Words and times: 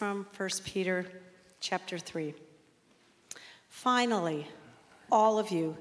From 0.00 0.24
1 0.34 0.48
Peter 0.64 1.04
chapter 1.60 1.98
3. 1.98 2.32
Finally, 3.68 4.46
all 5.12 5.38
of 5.38 5.50
you 5.50 5.76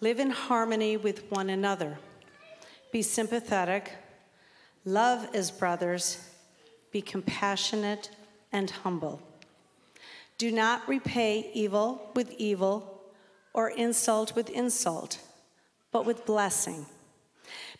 live 0.00 0.18
in 0.18 0.30
harmony 0.30 0.96
with 0.96 1.30
one 1.30 1.50
another. 1.50 1.98
Be 2.92 3.02
sympathetic, 3.02 3.92
love 4.86 5.28
as 5.34 5.50
brothers, 5.50 6.30
be 6.92 7.02
compassionate 7.02 8.08
and 8.52 8.70
humble. 8.70 9.20
Do 10.38 10.50
not 10.50 10.88
repay 10.88 11.50
evil 11.52 12.10
with 12.14 12.32
evil 12.38 13.02
or 13.52 13.68
insult 13.68 14.34
with 14.34 14.48
insult, 14.48 15.18
but 15.92 16.06
with 16.06 16.24
blessing. 16.24 16.86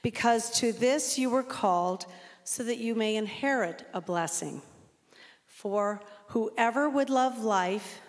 Because 0.03 0.51
to 0.61 0.71
this 0.71 1.19
you 1.19 1.31
were 1.31 1.43
called 1.43 2.05
so 2.45 2.63
that 2.63 2.77
you 2.77 2.95
may 2.95 3.17
inherit 3.17 3.85
a 3.95 4.03
blessing. 4.03 4.61
For 5.59 6.01
whoever 6.29 6.89
would 6.89 7.11
love 7.11 7.43
life 7.43 8.01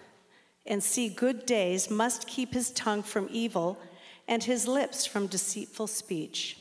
and 0.67 0.83
see 0.83 1.09
good 1.09 1.47
days 1.47 1.89
must 1.89 2.27
keep 2.27 2.53
his 2.53 2.69
tongue 2.69 3.01
from 3.01 3.27
evil 3.31 3.79
and 4.27 4.43
his 4.43 4.67
lips 4.67 5.07
from 5.07 5.25
deceitful 5.25 5.87
speech. 5.87 6.59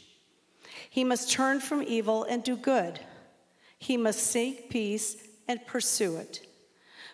He 0.89 1.05
must 1.05 1.31
turn 1.31 1.61
from 1.61 1.83
evil 1.83 2.25
and 2.25 2.43
do 2.43 2.57
good. 2.57 3.01
He 3.79 3.99
must 3.99 4.21
seek 4.21 4.71
peace 4.71 5.19
and 5.47 5.67
pursue 5.67 6.17
it. 6.17 6.47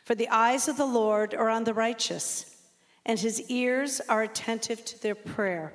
For 0.05 0.15
the 0.15 0.29
eyes 0.29 0.69
of 0.69 0.77
the 0.77 0.87
Lord 0.87 1.35
are 1.35 1.49
on 1.49 1.65
the 1.65 1.75
righteous, 1.75 2.55
and 3.05 3.19
his 3.19 3.43
ears 3.51 4.01
are 4.09 4.23
attentive 4.23 4.85
to 4.85 5.03
their 5.03 5.17
prayer. 5.17 5.73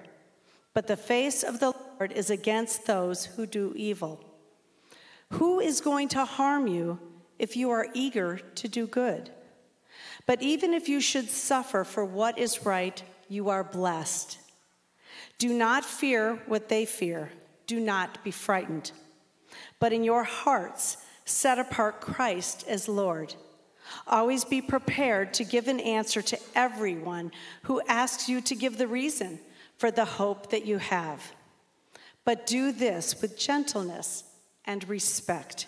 But 0.73 0.87
the 0.87 0.95
face 0.95 1.43
of 1.43 1.59
the 1.59 1.73
Lord 1.99 2.13
is 2.13 2.29
against 2.29 2.85
those 2.85 3.25
who 3.25 3.45
do 3.45 3.73
evil. 3.75 4.23
Who 5.31 5.59
is 5.59 5.81
going 5.81 6.07
to 6.09 6.23
harm 6.23 6.65
you 6.65 6.97
if 7.39 7.55
you 7.57 7.71
are 7.71 7.87
eager 7.93 8.37
to 8.55 8.67
do 8.67 8.85
good? 8.85 9.31
But 10.25 10.41
even 10.41 10.73
if 10.73 10.87
you 10.87 11.01
should 11.01 11.29
suffer 11.29 11.83
for 11.83 12.05
what 12.05 12.37
is 12.37 12.65
right, 12.65 13.01
you 13.27 13.49
are 13.49 13.63
blessed. 13.63 14.37
Do 15.37 15.53
not 15.53 15.85
fear 15.85 16.35
what 16.45 16.69
they 16.69 16.85
fear, 16.85 17.31
do 17.65 17.79
not 17.79 18.23
be 18.23 18.31
frightened. 18.31 18.91
But 19.79 19.93
in 19.93 20.03
your 20.03 20.23
hearts, 20.23 20.97
set 21.25 21.57
apart 21.57 22.01
Christ 22.01 22.65
as 22.67 22.87
Lord. 22.87 23.35
Always 24.07 24.45
be 24.45 24.61
prepared 24.61 25.33
to 25.35 25.43
give 25.43 25.67
an 25.67 25.79
answer 25.79 26.21
to 26.21 26.39
everyone 26.55 27.31
who 27.63 27.81
asks 27.87 28.29
you 28.29 28.41
to 28.41 28.55
give 28.55 28.77
the 28.77 28.87
reason 28.87 29.39
for 29.77 29.89
the 29.89 30.05
hope 30.05 30.51
that 30.51 30.65
you 30.65 30.77
have. 30.77 31.33
But 32.25 32.45
do 32.45 32.71
this 32.71 33.21
with 33.21 33.39
gentleness 33.39 34.23
and 34.65 34.87
respect, 34.87 35.67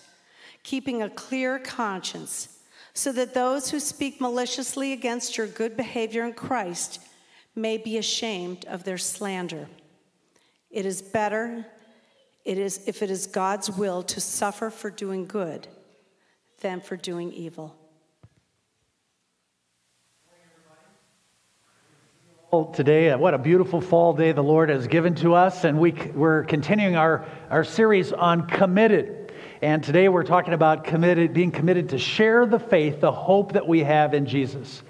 keeping 0.64 1.02
a 1.02 1.10
clear 1.10 1.60
conscience, 1.60 2.60
so 2.94 3.12
that 3.12 3.34
those 3.34 3.72
who 3.72 3.80
speak 3.80 4.20
maliciously 4.20 4.94
against 4.94 5.38
your 5.38 5.48
good 5.48 5.78
behavior 5.78 6.26
in 6.26 6.34
Christ 6.34 7.00
may 7.56 7.78
be 7.78 7.98
ashamed 7.98 8.66
of 8.66 8.84
their 8.84 8.98
slander. 8.98 9.68
It 10.70 10.86
is 10.86 11.02
better 11.02 11.66
it 12.44 12.58
is 12.58 12.88
if 12.88 13.04
it 13.04 13.12
is 13.12 13.28
God's 13.28 13.70
will 13.70 14.04
to 14.04 14.20
suffer 14.20 14.70
for 14.70 14.90
doing 14.90 15.26
good 15.26 15.68
than 16.62 16.82
for 16.82 16.96
doing 16.96 17.32
evil. 17.32 17.76
Today, 22.74 23.12
uh, 23.12 23.18
what 23.18 23.34
a 23.34 23.38
beautiful 23.38 23.80
fall 23.80 24.14
day 24.14 24.34
the 24.34 24.42
Lord 24.42 24.68
has 24.68 24.86
given 24.86 25.16
to 25.16 25.36
us, 25.36 25.64
and 25.64 25.80
we, 25.80 25.94
we're 26.14 26.44
continuing 26.44 26.98
our, 26.98 27.26
our 27.50 27.64
series 27.64 28.12
on 28.12 28.46
committed. 28.46 29.21
And 29.62 29.84
today 29.84 30.10
we're 30.10 30.24
talking 30.24 30.56
about 30.56 30.84
committed, 30.84 31.34
being 31.34 31.52
committed 31.52 31.90
to 31.90 32.00
share 32.00 32.48
the 32.48 32.58
faith, 32.58 33.00
the 33.00 33.12
hope 33.12 33.54
that 33.54 33.68
we 33.68 33.82
have 33.82 34.16
in 34.16 34.26
Jesus. 34.26 34.82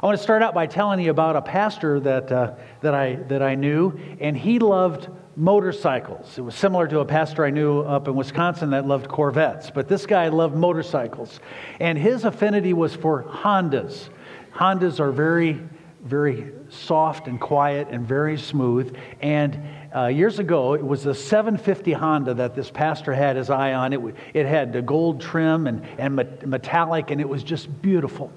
I 0.00 0.06
want 0.06 0.16
to 0.16 0.22
start 0.22 0.42
out 0.42 0.54
by 0.54 0.68
telling 0.68 1.00
you 1.00 1.10
about 1.10 1.34
a 1.34 1.42
pastor 1.42 1.98
that, 1.98 2.30
uh, 2.30 2.54
that, 2.82 2.94
I, 2.94 3.16
that 3.26 3.42
I 3.42 3.56
knew, 3.56 3.98
and 4.20 4.36
he 4.36 4.60
loved 4.60 5.08
motorcycles. 5.34 6.38
It 6.38 6.42
was 6.42 6.54
similar 6.54 6.86
to 6.86 7.00
a 7.00 7.04
pastor 7.04 7.44
I 7.44 7.50
knew 7.50 7.80
up 7.80 8.06
in 8.06 8.14
Wisconsin 8.14 8.70
that 8.70 8.86
loved 8.86 9.08
Corvettes, 9.08 9.72
but 9.72 9.88
this 9.88 10.06
guy 10.06 10.28
loved 10.28 10.54
motorcycles. 10.54 11.40
And 11.80 11.98
his 11.98 12.24
affinity 12.24 12.74
was 12.74 12.94
for 12.94 13.24
Hondas. 13.24 14.08
Hondas 14.54 15.00
are 15.00 15.10
very 15.10 15.60
very 16.02 16.50
soft 16.68 17.28
and 17.28 17.40
quiet 17.40 17.88
and 17.90 18.06
very 18.06 18.36
smooth. 18.36 18.96
And 19.20 19.60
uh, 19.94 20.06
years 20.06 20.38
ago, 20.38 20.74
it 20.74 20.84
was 20.84 21.06
a 21.06 21.14
750 21.14 21.92
Honda 21.92 22.34
that 22.34 22.54
this 22.54 22.70
pastor 22.70 23.12
had 23.12 23.36
his 23.36 23.50
eye 23.50 23.74
on. 23.74 23.92
It, 23.92 24.00
it 24.32 24.46
had 24.46 24.72
the 24.72 24.82
gold 24.82 25.20
trim 25.20 25.66
and, 25.66 25.86
and 25.98 26.16
metallic, 26.46 27.10
and 27.10 27.20
it 27.20 27.28
was 27.28 27.42
just 27.42 27.82
beautiful. 27.82 28.32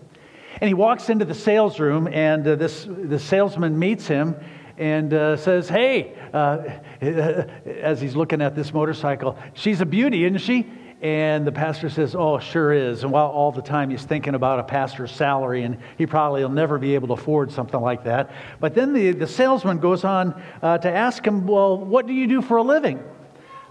And 0.62 0.68
he 0.68 0.74
walks 0.74 1.10
into 1.10 1.26
the 1.26 1.34
sales 1.34 1.80
room, 1.80 2.08
and 2.08 2.48
uh, 2.48 2.56
this 2.56 2.88
the 2.88 3.20
salesman 3.20 3.78
meets 3.78 4.08
him 4.08 4.36
and 4.78 5.14
uh, 5.14 5.38
says, 5.38 5.68
"Hey," 5.68 6.14
uh, 6.34 6.64
as 7.02 8.00
he's 8.00 8.16
looking 8.16 8.42
at 8.42 8.56
this 8.56 8.74
motorcycle, 8.74 9.38
"She's 9.54 9.82
a 9.82 9.86
beauty, 9.86 10.26
isn't 10.26 10.40
she?" 10.40 10.66
And 11.06 11.46
the 11.46 11.52
pastor 11.52 11.88
says, 11.88 12.16
Oh, 12.16 12.40
sure 12.40 12.74
is. 12.74 13.04
And 13.04 13.12
while 13.12 13.28
all 13.28 13.52
the 13.52 13.62
time 13.62 13.92
he's 13.92 14.04
thinking 14.04 14.34
about 14.34 14.58
a 14.58 14.64
pastor's 14.64 15.12
salary, 15.12 15.62
and 15.62 15.78
he 16.00 16.08
probably 16.08 16.42
will 16.42 16.50
never 16.50 16.80
be 16.80 16.96
able 16.96 17.10
to 17.10 17.14
afford 17.14 17.52
something 17.52 17.80
like 17.80 18.06
that. 18.06 18.32
But 18.60 18.74
then 18.74 18.92
the, 18.92 19.12
the 19.12 19.28
salesman 19.28 19.78
goes 19.78 20.04
on 20.04 20.42
uh, 20.64 20.80
to 20.80 20.92
ask 20.92 21.24
him, 21.24 21.46
Well, 21.46 21.78
what 21.78 22.08
do 22.08 22.14
you 22.14 22.26
do 22.26 22.42
for 22.42 22.58
a 22.58 22.64
living? 22.64 23.04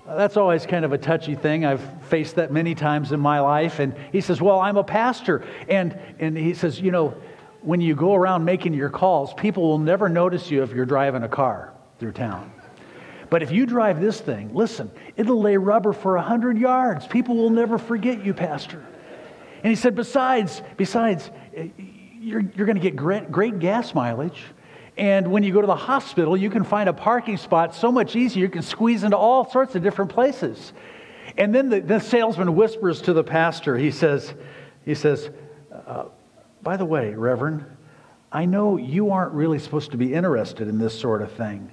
Uh, 0.07 0.15
that's 0.15 0.37
always 0.37 0.65
kind 0.65 0.85
of 0.85 0.93
a 0.93 0.99
touchy 0.99 1.35
thing. 1.35 1.65
I've 1.65 1.83
faced 2.05 2.37
that 2.37 2.53
many 2.53 2.77
times 2.77 3.11
in 3.11 3.19
my 3.19 3.41
life. 3.41 3.81
And 3.81 3.97
he 4.13 4.21
says, 4.21 4.41
Well, 4.41 4.61
I'm 4.61 4.77
a 4.77 4.85
pastor. 4.85 5.45
And, 5.69 5.99
and 6.21 6.37
he 6.37 6.55
says, 6.55 6.81
You 6.81 6.93
know, 6.93 7.17
when 7.63 7.81
you 7.81 7.97
go 7.97 8.15
around 8.15 8.45
making 8.45 8.75
your 8.75 8.91
calls, 8.91 9.35
people 9.35 9.65
will 9.65 9.81
never 9.81 10.09
notice 10.09 10.53
you 10.53 10.63
if 10.63 10.71
you're 10.71 10.87
driving 10.87 11.25
a 11.25 11.29
car 11.29 11.75
through 11.99 12.13
town. 12.13 12.53
But 13.35 13.43
if 13.43 13.51
you 13.51 13.67
drive 13.67 14.01
this 14.01 14.21
thing, 14.21 14.55
listen, 14.55 14.93
it'll 15.17 15.41
lay 15.41 15.57
rubber 15.57 15.93
for 15.93 16.15
100 16.15 16.57
yards. 16.57 17.09
People 17.09 17.35
will 17.35 17.51
never 17.51 17.79
forget 17.79 18.25
you, 18.25 18.33
Pastor. 18.33 18.87
And 19.65 19.71
he 19.71 19.75
said, 19.75 19.97
besides, 19.97 20.63
besides, 20.77 21.33
eh, 21.57 21.67
you're, 22.21 22.43
you're 22.55 22.65
going 22.65 22.77
to 22.77 22.81
get 22.81 22.95
great, 22.95 23.33
great 23.33 23.59
gas 23.59 23.93
mileage. 23.93 24.41
And 24.97 25.33
when 25.33 25.43
you 25.43 25.53
go 25.53 25.61
to 25.61 25.67
the 25.67 25.75
hospital, 25.75 26.37
you 26.37 26.49
can 26.49 26.63
find 26.63 26.89
a 26.89 26.93
parking 26.93 27.37
spot 27.37 27.75
so 27.75 27.91
much 27.91 28.15
easier. 28.15 28.45
You 28.45 28.49
can 28.49 28.63
squeeze 28.63 29.03
into 29.03 29.17
all 29.17 29.51
sorts 29.51 29.75
of 29.75 29.83
different 29.83 30.13
places. 30.13 30.73
And 31.37 31.53
then 31.53 31.71
the, 31.71 31.81
the 31.81 31.99
salesman 31.99 32.55
whispers 32.55 33.03
to 33.03 33.13
the 33.13 33.25
pastor, 33.25 33.77
he 33.77 33.91
says, 33.91 34.33
he 34.85 34.95
says, 34.95 35.29
uh, 35.73 36.05
by 36.63 36.77
the 36.77 36.85
way, 36.85 37.13
Reverend, 37.15 37.65
I 38.31 38.45
know 38.45 38.77
you 38.77 39.11
aren't 39.11 39.33
really 39.33 39.59
supposed 39.59 39.91
to 39.91 39.97
be 39.97 40.15
interested 40.15 40.69
in 40.69 40.79
this 40.79 40.97
sort 40.97 41.21
of 41.21 41.33
thing 41.33 41.73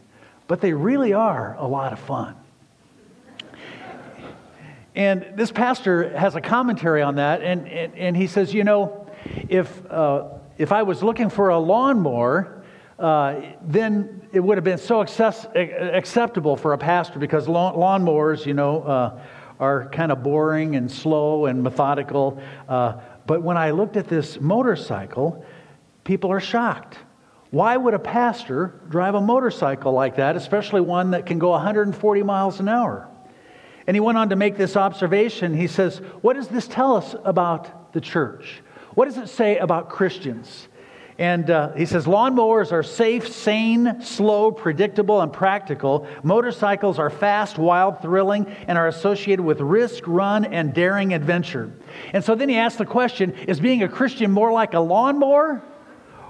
but 0.52 0.60
they 0.60 0.74
really 0.74 1.14
are 1.14 1.56
a 1.60 1.66
lot 1.66 1.94
of 1.94 2.00
fun. 2.00 2.36
And 4.94 5.26
this 5.38 5.50
pastor 5.50 6.10
has 6.18 6.36
a 6.36 6.42
commentary 6.42 7.02
on 7.02 7.16
that, 7.16 7.42
and, 7.42 7.70
and, 7.70 7.96
and 7.96 8.18
he 8.18 8.28
says, 8.28 8.54
you 8.54 8.66
know, 8.66 9.10
if, 9.48 9.90
uh, 9.90 10.28
if 10.58 10.74
I 10.74 10.84
was 10.84 11.02
looking 11.02 11.30
for 11.30 11.52
a 11.52 11.58
lawnmower, 11.58 12.66
uh, 13.00 13.40
then 13.62 14.28
it 14.34 14.42
would 14.42 14.58
have 14.58 14.66
been 14.66 14.78
so 14.78 15.02
access- 15.02 15.48
acceptable 15.56 16.58
for 16.58 16.74
a 16.74 16.78
pastor 16.78 17.18
because 17.18 17.48
lawn- 17.48 17.76
lawnmowers, 17.76 18.46
you 18.46 18.54
know, 18.54 18.82
uh, 18.82 19.22
are 19.58 19.88
kind 19.88 20.12
of 20.12 20.22
boring 20.22 20.76
and 20.76 20.92
slow 20.92 21.46
and 21.46 21.64
methodical. 21.64 22.44
Uh, 22.68 23.00
but 23.26 23.42
when 23.42 23.56
I 23.56 23.72
looked 23.72 23.96
at 23.96 24.10
this 24.10 24.38
motorcycle, 24.42 25.46
people 26.04 26.30
are 26.30 26.42
shocked. 26.42 26.98
Why 27.52 27.76
would 27.76 27.94
a 27.94 28.00
pastor 28.00 28.80
drive 28.90 29.14
a 29.14 29.22
motorcycle 29.22 29.92
like 29.92 30.16
that, 30.16 30.38
especially 30.38 30.80
one 30.80 31.12
that 31.12 31.26
can 31.26 31.38
go 31.38 31.50
140 31.50 32.24
miles 32.24 32.62
an 32.62 32.70
hour? 32.70 33.10
And 33.86 33.96
he 33.96 34.00
went 34.00 34.18
on 34.18 34.30
to 34.30 34.38
make 34.38 34.58
this 34.58 34.78
observation. 34.78 35.54
He 35.54 35.68
says, 35.68 35.98
What 36.22 36.38
does 36.38 36.48
this 36.48 36.68
tell 36.68 36.96
us 36.96 37.14
about 37.26 37.92
the 37.92 38.00
church? 38.00 38.62
What 38.94 39.06
does 39.06 39.18
it 39.18 39.28
say 39.28 39.58
about 39.58 39.90
Christians? 39.90 40.70
And 41.18 41.50
uh, 41.50 41.74
he 41.74 41.86
says, 41.86 42.06
Lawnmowers 42.06 42.72
are 42.72 42.84
safe, 42.84 43.28
sane, 43.28 44.02
slow, 44.02 44.52
predictable, 44.52 45.20
and 45.20 45.32
practical. 45.32 46.08
Motorcycles 46.24 47.00
are 47.00 47.10
fast, 47.10 47.58
wild, 47.58 48.02
thrilling, 48.02 48.48
and 48.68 48.78
are 48.78 48.88
associated 48.88 49.44
with 49.44 49.60
risk, 49.60 50.04
run, 50.08 50.46
and 50.46 50.74
daring 50.74 51.14
adventure. 51.14 51.74
And 52.14 52.24
so 52.24 52.34
then 52.34 52.48
he 52.48 52.56
asks 52.56 52.78
the 52.78 52.86
question 52.86 53.34
Is 53.34 53.60
being 53.60 53.84
a 53.84 53.90
Christian 53.90 54.32
more 54.32 54.54
like 54.54 54.74
a 54.74 54.80
lawnmower 54.80 55.62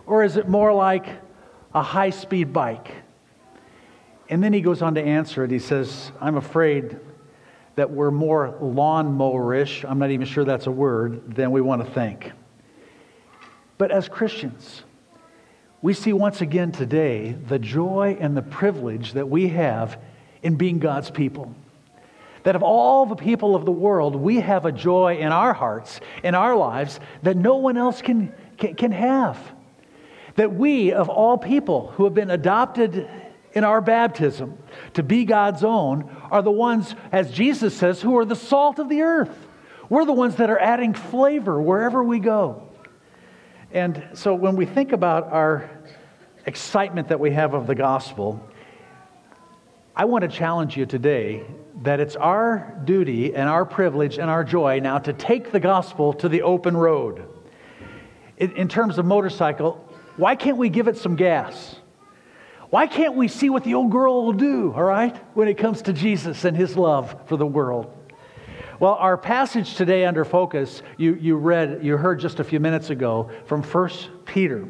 or 0.05 0.23
is 0.23 0.37
it 0.37 0.47
more 0.47 0.73
like 0.73 1.05
a 1.73 1.81
high 1.81 2.09
speed 2.09 2.51
bike? 2.53 2.91
And 4.29 4.43
then 4.43 4.53
he 4.53 4.61
goes 4.61 4.81
on 4.81 4.95
to 4.95 5.01
answer 5.01 5.43
it. 5.43 5.51
He 5.51 5.59
says, 5.59 6.11
I'm 6.21 6.37
afraid 6.37 6.99
that 7.75 7.89
we're 7.89 8.11
more 8.11 8.57
lawnmowerish, 8.61 9.89
I'm 9.89 9.99
not 9.99 10.11
even 10.11 10.27
sure 10.27 10.43
that's 10.43 10.67
a 10.67 10.71
word, 10.71 11.35
than 11.35 11.51
we 11.51 11.61
want 11.61 11.85
to 11.85 11.91
think. 11.91 12.31
But 13.77 13.91
as 13.91 14.09
Christians, 14.09 14.83
we 15.81 15.93
see 15.93 16.13
once 16.13 16.41
again 16.41 16.71
today 16.71 17.31
the 17.31 17.57
joy 17.57 18.17
and 18.19 18.37
the 18.37 18.41
privilege 18.41 19.13
that 19.13 19.29
we 19.29 19.47
have 19.49 19.99
in 20.43 20.55
being 20.55 20.79
God's 20.79 21.09
people. 21.09 21.55
that 22.43 22.55
of 22.55 22.63
all 22.63 23.05
the 23.05 23.15
people 23.15 23.55
of 23.55 23.65
the 23.65 23.71
world, 23.71 24.15
we 24.15 24.39
have 24.39 24.65
a 24.65 24.71
joy 24.71 25.17
in 25.17 25.31
our 25.31 25.53
hearts, 25.53 25.99
in 26.23 26.35
our 26.35 26.55
lives, 26.55 26.99
that 27.23 27.37
no 27.37 27.55
one 27.57 27.77
else 27.77 28.01
can, 28.01 28.33
can, 28.57 28.75
can 28.75 28.91
have. 28.91 29.37
That 30.35 30.53
we, 30.53 30.91
of 30.91 31.09
all 31.09 31.37
people 31.37 31.91
who 31.91 32.05
have 32.05 32.13
been 32.13 32.29
adopted 32.29 33.09
in 33.53 33.63
our 33.63 33.81
baptism 33.81 34.57
to 34.93 35.03
be 35.03 35.25
God's 35.25 35.63
own, 35.63 36.09
are 36.31 36.41
the 36.41 36.51
ones, 36.51 36.95
as 37.11 37.31
Jesus 37.31 37.75
says, 37.75 38.01
who 38.01 38.17
are 38.17 38.25
the 38.25 38.35
salt 38.35 38.79
of 38.79 38.87
the 38.87 39.01
earth. 39.01 39.47
We're 39.89 40.05
the 40.05 40.13
ones 40.13 40.37
that 40.37 40.49
are 40.49 40.59
adding 40.59 40.93
flavor 40.93 41.61
wherever 41.61 42.03
we 42.03 42.19
go. 42.19 42.69
And 43.73 44.07
so 44.13 44.33
when 44.33 44.55
we 44.55 44.65
think 44.65 44.93
about 44.93 45.31
our 45.31 45.69
excitement 46.45 47.09
that 47.09 47.19
we 47.19 47.31
have 47.31 47.53
of 47.53 47.67
the 47.67 47.75
gospel, 47.75 48.45
I 49.95 50.05
want 50.05 50.21
to 50.21 50.27
challenge 50.29 50.77
you 50.77 50.85
today 50.85 51.45
that 51.83 51.99
it's 51.99 52.15
our 52.15 52.79
duty 52.85 53.35
and 53.35 53.49
our 53.49 53.65
privilege 53.65 54.17
and 54.17 54.29
our 54.29 54.43
joy 54.43 54.79
now 54.79 54.97
to 54.99 55.13
take 55.13 55.51
the 55.51 55.59
gospel 55.59 56.13
to 56.13 56.29
the 56.29 56.41
open 56.41 56.75
road. 56.77 57.27
In, 58.37 58.55
in, 58.55 58.67
terms 58.67 58.97
of 58.97 59.05
motorcycle, 59.05 59.85
why 60.17 60.35
can't 60.35 60.57
we 60.57 60.69
give 60.69 60.87
it 60.87 60.97
some 60.97 61.15
gas? 61.15 61.75
Why 62.69 62.87
can't 62.87 63.15
we 63.15 63.27
see 63.27 63.49
what 63.49 63.63
the 63.63 63.73
old 63.73 63.91
girl 63.91 64.25
will 64.25 64.33
do, 64.33 64.73
all 64.73 64.83
right, 64.83 65.15
when 65.35 65.47
it 65.47 65.57
comes 65.57 65.81
to 65.83 65.93
Jesus 65.93 66.45
and 66.45 66.55
his 66.55 66.77
love 66.77 67.15
for 67.25 67.35
the 67.35 67.45
world? 67.45 67.93
Well, 68.79 68.93
our 68.93 69.17
passage 69.17 69.75
today 69.75 70.05
under 70.05 70.25
focus, 70.25 70.81
you, 70.97 71.13
you 71.15 71.35
read, 71.35 71.83
you 71.83 71.97
heard 71.97 72.19
just 72.19 72.39
a 72.39 72.43
few 72.43 72.59
minutes 72.59 72.89
ago 72.89 73.29
from 73.45 73.61
1 73.61 73.89
Peter. 74.25 74.67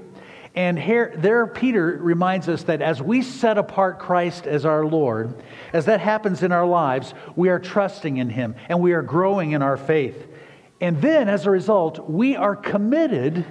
And 0.54 0.78
here, 0.78 1.14
there, 1.16 1.48
Peter 1.48 1.98
reminds 2.02 2.50
us 2.50 2.64
that 2.64 2.82
as 2.82 3.02
we 3.02 3.22
set 3.22 3.58
apart 3.58 4.00
Christ 4.00 4.48
as 4.48 4.66
our 4.66 4.86
Lord, 4.86 5.42
as 5.72 5.86
that 5.86 6.02
happens 6.02 6.44
in 6.44 6.52
our 6.52 6.66
lives, 6.66 7.14
we 7.38 7.48
are 7.50 7.60
trusting 7.60 8.18
in 8.18 8.30
Him 8.30 8.56
and 8.68 8.82
we 8.82 8.92
are 8.92 9.02
growing 9.02 9.52
in 9.52 9.62
our 9.62 9.78
faith. 9.78 10.28
And 10.82 11.02
then, 11.02 11.30
as 11.30 11.46
a 11.46 11.52
result, 11.52 12.10
we 12.10 12.36
are 12.36 12.56
committed 12.56 13.46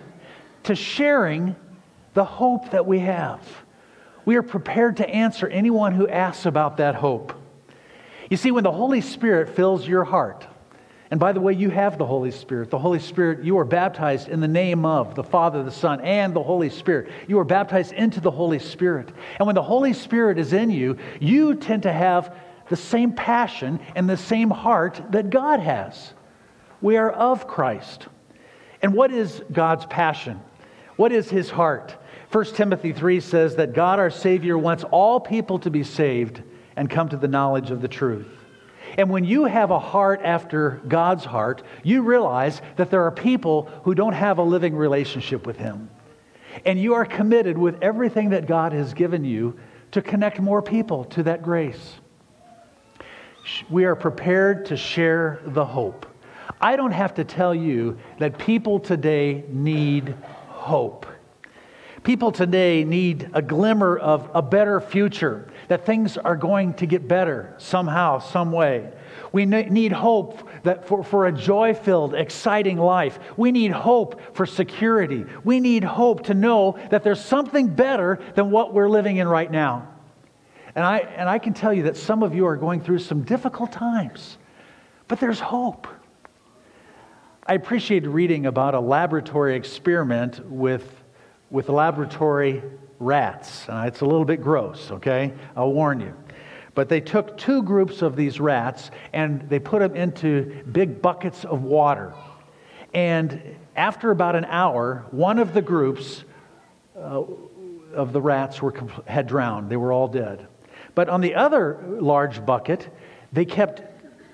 to 0.65 0.75
sharing 0.75 1.57
the 2.15 2.25
hope 2.25 2.71
that 2.71 2.87
we 2.87 3.01
have. 3.01 3.41
We 4.25 4.37
are 4.37 4.43
prepared 4.43 4.99
to 4.99 5.09
answer 5.09 5.47
anyone 5.49 5.95
who 5.95 6.09
asks 6.09 6.47
about 6.47 6.77
that 6.79 6.95
hope. 6.95 7.33
You 8.29 8.37
see, 8.37 8.51
when 8.51 8.65
the 8.65 8.73
Holy 8.73 9.01
Spirit 9.01 9.49
fills 9.57 9.87
your 9.87 10.05
heart, 10.05 10.47
and 11.11 11.19
by 11.19 11.33
the 11.33 11.41
way, 11.41 11.53
you 11.55 11.71
have 11.71 11.99
the 11.99 12.07
Holy 12.07 12.31
Spirit. 12.31 12.71
The 12.71 12.79
Holy 12.79 13.01
Spirit, 13.01 13.43
you 13.43 13.59
are 13.59 13.65
baptized 13.65 14.29
in 14.29 14.39
the 14.39 14.47
name 14.47 14.85
of 14.85 15.17
the 15.17 15.25
Father, 15.25 15.65
the 15.65 15.73
Son, 15.73 16.01
and 16.03 16.33
the 16.33 16.43
Holy 16.43 16.71
Spirit. 16.71 17.11
You 17.27 17.41
are 17.41 17.45
baptized 17.45 17.93
into 17.93 18.21
the 18.21 18.31
Holy 18.31 18.61
Spirit. 18.61 19.09
And 19.39 19.47
when 19.47 19.57
the 19.57 19.63
Holy 19.63 19.93
Spirit 19.93 20.39
is 20.39 20.53
in 20.53 20.71
you, 20.71 20.99
you 21.19 21.57
tend 21.57 21.83
to 21.83 21.93
have 21.93 22.37
the 22.69 22.77
same 22.77 23.13
passion 23.13 23.81
and 23.97 24.09
the 24.09 24.17
same 24.17 24.51
heart 24.51 25.03
that 25.11 25.31
God 25.31 25.59
has. 25.59 26.15
We 26.81 26.97
are 26.97 27.11
of 27.11 27.49
Christ. 27.49 28.07
And 28.81 28.95
what 28.95 29.11
is 29.11 29.43
God's 29.51 29.87
passion? 29.87 30.41
What 30.95 31.11
is 31.11 31.29
his 31.29 31.51
heart? 31.51 31.97
1 32.33 32.45
Timothy 32.47 32.93
3 32.93 33.19
says 33.19 33.57
that 33.57 33.73
God 33.73 33.99
our 33.99 34.11
Savior 34.11 34.57
wants 34.57 34.85
all 34.85 35.19
people 35.19 35.59
to 35.61 35.71
be 35.71 35.83
saved 35.83 36.43
and 36.77 36.89
come 36.89 37.09
to 37.09 37.17
the 37.17 37.27
knowledge 37.27 37.73
of 37.73 37.83
the 37.83 37.89
truth. 37.89 38.29
And 38.97 39.11
when 39.11 39.25
you 39.25 39.45
have 39.45 39.73
a 39.73 39.79
heart 39.79 40.21
after 40.23 40.81
God's 40.87 41.25
heart, 41.25 41.63
you 41.83 42.03
realize 42.03 42.63
that 42.77 42.91
there 42.91 43.05
are 43.05 43.11
people 43.11 43.69
who 43.83 43.95
don't 43.95 44.13
have 44.13 44.39
a 44.39 44.43
living 44.43 44.77
relationship 44.77 45.45
with 45.45 45.57
Him. 45.57 45.91
And 46.65 46.81
you 46.81 46.95
are 46.95 47.05
committed 47.05 47.59
with 47.59 47.83
everything 47.83 48.31
that 48.31 48.47
God 48.47 48.73
has 48.73 48.95
given 48.95 49.25
you 49.25 49.59
to 49.93 50.01
connect 50.01 50.41
more 50.41 50.63
people 50.63 51.05
to 51.07 51.25
that 51.25 51.43
grace. 51.43 51.95
We 53.69 53.85
are 53.85 53.97
prepared 53.97 54.67
to 54.67 54.77
share 54.77 55.41
the 55.45 55.65
hope. 55.65 56.07
I 56.61 56.77
don't 56.77 56.93
have 56.93 57.15
to 57.15 57.25
tell 57.25 57.55
you 57.55 57.99
that 58.19 58.39
people 58.39 58.79
today 58.79 59.45
need 59.49 60.15
hope. 60.49 61.07
People 62.03 62.33
today 62.33 62.83
need 62.85 63.29
a 63.35 63.43
glimmer 63.43 63.97
of 63.97 64.31
a 64.35 64.41
better 64.41 64.81
future 64.81 65.53
that 65.69 65.85
things 65.85 66.17
are 66.17 66.37
going 66.37 66.73
to 66.75 66.87
get 66.87 67.07
better 67.07 67.55
somehow, 67.59 68.19
some 68.19 68.53
way. 68.53 68.91
We 69.33 69.45
need 69.45 69.93
hope 69.93 70.49
that 70.63 70.89
for, 70.89 71.05
for 71.05 71.27
a 71.27 71.33
joy 71.33 71.75
filled, 71.75 72.15
exciting 72.15 72.79
life. 72.79 73.19
We 73.37 73.53
need 73.53 73.71
hope 73.71 74.35
for 74.35 74.47
security. 74.47 75.27
We 75.45 75.61
need 75.61 75.85
hope 75.85 76.25
to 76.25 76.35
know 76.35 76.79
that 76.91 77.05
there's 77.05 77.23
something 77.23 77.69
better 77.69 78.19
than 78.35 78.51
what 78.51 78.73
we're 78.73 78.89
living 78.89 79.19
in 79.19 79.29
right 79.29 79.51
now. 79.51 79.89
And 80.75 80.85
I, 80.85 80.99
and 80.99 81.29
I 81.29 81.39
can 81.39 81.53
tell 81.53 81.73
you 81.73 81.83
that 81.85 81.97
some 81.97 82.23
of 82.23 82.35
you 82.35 82.47
are 82.47 82.57
going 82.57 82.81
through 82.81 83.01
some 83.01 83.23
difficult 83.23 83.73
times, 83.73 84.39
but 85.07 85.21
there's 85.21 85.41
hope. 85.41 85.87
I 87.47 87.55
appreciated 87.55 88.09
reading 88.09 88.47
about 88.47 88.75
a 88.75 88.81
laboratory 88.81 89.57
experiment 89.57 90.45
with, 90.47 91.00
with 91.51 91.69
laboratory 91.69 92.63
rats. 92.99 93.69
Uh, 93.69 93.85
it's 93.87 94.03
a 94.03 94.05
little 94.05 94.25
bit 94.25 94.43
gross, 94.43 94.91
okay? 94.91 95.33
I'll 95.57 95.73
warn 95.73 96.01
you. 96.01 96.15
But 96.75 96.89
they 96.89 97.01
took 97.01 97.37
two 97.37 97.63
groups 97.63 98.03
of 98.03 98.15
these 98.15 98.41
rats 98.41 98.91
and 99.13 99.49
they 99.49 99.59
put 99.59 99.81
them 99.81 99.97
into 99.97 100.63
big 100.71 101.03
buckets 101.03 101.45
of 101.45 101.63
water. 101.63 102.15
And 102.95 103.57
after 103.77 104.11
about 104.11 104.37
an 104.37 104.45
hour, 104.45 105.07
one 105.11 105.39
of 105.39 105.53
the 105.53 105.63
groups 105.63 106.25
uh, 106.97 107.23
of 107.95 108.13
the 108.13 108.21
rats 108.21 108.63
were, 108.63 108.75
had 109.07 109.27
drowned. 109.27 109.71
They 109.71 109.77
were 109.77 109.93
all 109.93 110.09
dead. 110.09 110.47
But 110.95 111.09
on 111.09 111.21
the 111.21 111.35
other 111.35 111.83
large 111.89 112.45
bucket, 112.45 112.89
they 113.33 113.45
kept 113.45 113.83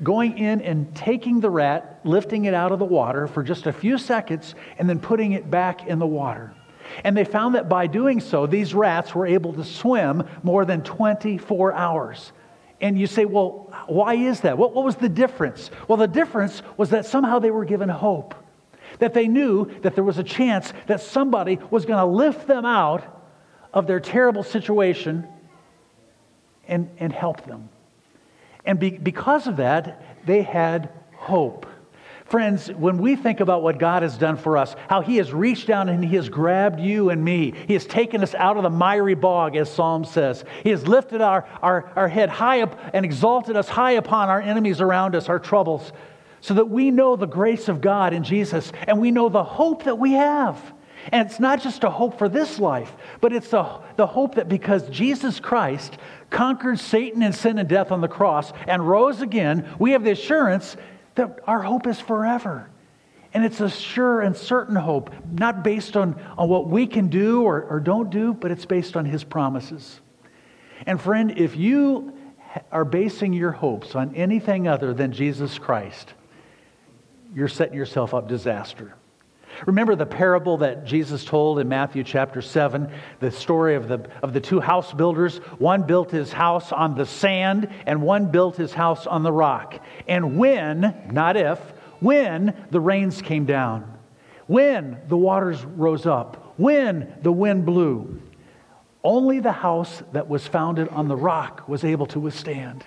going 0.02 0.38
in 0.38 0.60
and 0.60 0.94
taking 0.94 1.40
the 1.40 1.50
rat, 1.50 2.00
lifting 2.04 2.44
it 2.44 2.54
out 2.54 2.72
of 2.72 2.78
the 2.78 2.84
water 2.84 3.26
for 3.26 3.42
just 3.42 3.66
a 3.66 3.72
few 3.72 3.96
seconds, 3.98 4.54
and 4.78 4.88
then 4.88 4.98
putting 4.98 5.32
it 5.32 5.50
back 5.50 5.86
in 5.86 5.98
the 5.98 6.06
water. 6.06 6.54
And 7.04 7.16
they 7.16 7.24
found 7.24 7.54
that 7.54 7.68
by 7.68 7.86
doing 7.86 8.20
so, 8.20 8.46
these 8.46 8.74
rats 8.74 9.14
were 9.14 9.26
able 9.26 9.52
to 9.54 9.64
swim 9.64 10.24
more 10.42 10.64
than 10.64 10.82
24 10.82 11.72
hours. 11.72 12.32
And 12.80 12.98
you 12.98 13.06
say, 13.06 13.24
well, 13.24 13.72
why 13.86 14.14
is 14.14 14.40
that? 14.40 14.58
What, 14.58 14.74
what 14.74 14.84
was 14.84 14.96
the 14.96 15.08
difference? 15.08 15.70
Well, 15.88 15.96
the 15.96 16.06
difference 16.06 16.62
was 16.76 16.90
that 16.90 17.06
somehow 17.06 17.38
they 17.38 17.50
were 17.50 17.64
given 17.64 17.88
hope. 17.88 18.34
That 18.98 19.14
they 19.14 19.28
knew 19.28 19.70
that 19.82 19.94
there 19.94 20.04
was 20.04 20.18
a 20.18 20.24
chance 20.24 20.72
that 20.86 21.00
somebody 21.00 21.58
was 21.70 21.84
going 21.84 21.98
to 21.98 22.06
lift 22.06 22.46
them 22.46 22.64
out 22.64 23.04
of 23.72 23.86
their 23.86 24.00
terrible 24.00 24.42
situation 24.42 25.26
and, 26.68 26.90
and 26.98 27.12
help 27.12 27.46
them. 27.46 27.68
And 28.64 28.78
be, 28.78 28.90
because 28.90 29.46
of 29.46 29.56
that, 29.58 30.26
they 30.26 30.42
had 30.42 30.90
hope. 31.14 31.66
Friends, 32.26 32.66
when 32.72 32.98
we 32.98 33.14
think 33.14 33.38
about 33.38 33.62
what 33.62 33.78
God 33.78 34.02
has 34.02 34.18
done 34.18 34.36
for 34.36 34.56
us, 34.56 34.74
how 34.88 35.00
He 35.00 35.18
has 35.18 35.32
reached 35.32 35.68
down 35.68 35.88
and 35.88 36.04
He 36.04 36.16
has 36.16 36.28
grabbed 36.28 36.80
you 36.80 37.10
and 37.10 37.24
me, 37.24 37.54
He 37.68 37.74
has 37.74 37.86
taken 37.86 38.20
us 38.22 38.34
out 38.34 38.56
of 38.56 38.64
the 38.64 38.70
miry 38.70 39.14
bog, 39.14 39.54
as 39.54 39.72
Psalm 39.72 40.04
says. 40.04 40.44
He 40.64 40.70
has 40.70 40.88
lifted 40.88 41.20
our, 41.20 41.46
our, 41.62 41.92
our 41.94 42.08
head 42.08 42.28
high 42.28 42.62
up 42.62 42.80
and 42.92 43.04
exalted 43.04 43.54
us 43.54 43.68
high 43.68 43.92
upon 43.92 44.28
our 44.28 44.40
enemies 44.40 44.80
around 44.80 45.14
us, 45.14 45.28
our 45.28 45.38
troubles, 45.38 45.92
so 46.40 46.54
that 46.54 46.68
we 46.68 46.90
know 46.90 47.14
the 47.14 47.26
grace 47.26 47.68
of 47.68 47.80
God 47.80 48.12
in 48.12 48.24
Jesus 48.24 48.72
and 48.88 49.00
we 49.00 49.12
know 49.12 49.28
the 49.28 49.44
hope 49.44 49.84
that 49.84 49.98
we 49.98 50.12
have. 50.12 50.60
And 51.12 51.28
it's 51.28 51.38
not 51.38 51.62
just 51.62 51.84
a 51.84 51.90
hope 51.90 52.18
for 52.18 52.28
this 52.28 52.58
life, 52.58 52.92
but 53.20 53.32
it's 53.32 53.50
the, 53.50 53.80
the 53.94 54.06
hope 54.06 54.34
that 54.34 54.48
because 54.48 54.88
Jesus 54.88 55.38
Christ 55.38 55.96
conquered 56.30 56.80
Satan 56.80 57.22
and 57.22 57.32
sin 57.32 57.58
and 57.58 57.68
death 57.68 57.92
on 57.92 58.00
the 58.00 58.08
cross 58.08 58.52
and 58.66 58.88
rose 58.88 59.22
again, 59.22 59.72
we 59.78 59.92
have 59.92 60.02
the 60.02 60.10
assurance 60.10 60.76
that 61.16 61.40
our 61.46 61.62
hope 61.62 61.86
is 61.86 62.00
forever. 62.00 62.70
And 63.34 63.44
it's 63.44 63.60
a 63.60 63.68
sure 63.68 64.20
and 64.20 64.36
certain 64.36 64.76
hope, 64.76 65.10
not 65.30 65.62
based 65.62 65.96
on, 65.96 66.18
on 66.38 66.48
what 66.48 66.68
we 66.68 66.86
can 66.86 67.08
do 67.08 67.42
or, 67.42 67.62
or 67.64 67.80
don't 67.80 68.08
do, 68.08 68.32
but 68.32 68.50
it's 68.50 68.64
based 68.64 68.96
on 68.96 69.04
His 69.04 69.24
promises. 69.24 70.00
And 70.86 71.00
friend, 71.00 71.32
if 71.36 71.56
you 71.56 72.14
are 72.72 72.84
basing 72.84 73.32
your 73.32 73.52
hopes 73.52 73.94
on 73.94 74.14
anything 74.14 74.68
other 74.68 74.94
than 74.94 75.12
Jesus 75.12 75.58
Christ, 75.58 76.14
you're 77.34 77.48
setting 77.48 77.74
yourself 77.74 78.14
up 78.14 78.28
disaster. 78.28 78.94
Remember 79.64 79.96
the 79.96 80.06
parable 80.06 80.58
that 80.58 80.84
Jesus 80.84 81.24
told 81.24 81.58
in 81.58 81.68
Matthew 81.68 82.04
chapter 82.04 82.42
7, 82.42 82.90
the 83.20 83.30
story 83.30 83.74
of 83.74 83.88
the, 83.88 84.08
of 84.22 84.32
the 84.32 84.40
two 84.40 84.60
house 84.60 84.92
builders. 84.92 85.38
One 85.58 85.84
built 85.84 86.10
his 86.10 86.32
house 86.32 86.72
on 86.72 86.94
the 86.94 87.06
sand, 87.06 87.68
and 87.86 88.02
one 88.02 88.30
built 88.30 88.56
his 88.56 88.72
house 88.74 89.06
on 89.06 89.22
the 89.22 89.32
rock. 89.32 89.80
And 90.06 90.36
when, 90.36 91.10
not 91.10 91.36
if, 91.36 91.58
when 92.00 92.66
the 92.70 92.80
rains 92.80 93.22
came 93.22 93.46
down, 93.46 93.96
when 94.46 94.98
the 95.08 95.16
waters 95.16 95.64
rose 95.64 96.06
up, 96.06 96.54
when 96.58 97.14
the 97.22 97.32
wind 97.32 97.64
blew, 97.64 98.20
only 99.02 99.40
the 99.40 99.52
house 99.52 100.02
that 100.12 100.28
was 100.28 100.46
founded 100.46 100.88
on 100.88 101.08
the 101.08 101.16
rock 101.16 101.68
was 101.68 101.84
able 101.84 102.06
to 102.06 102.20
withstand. 102.20 102.84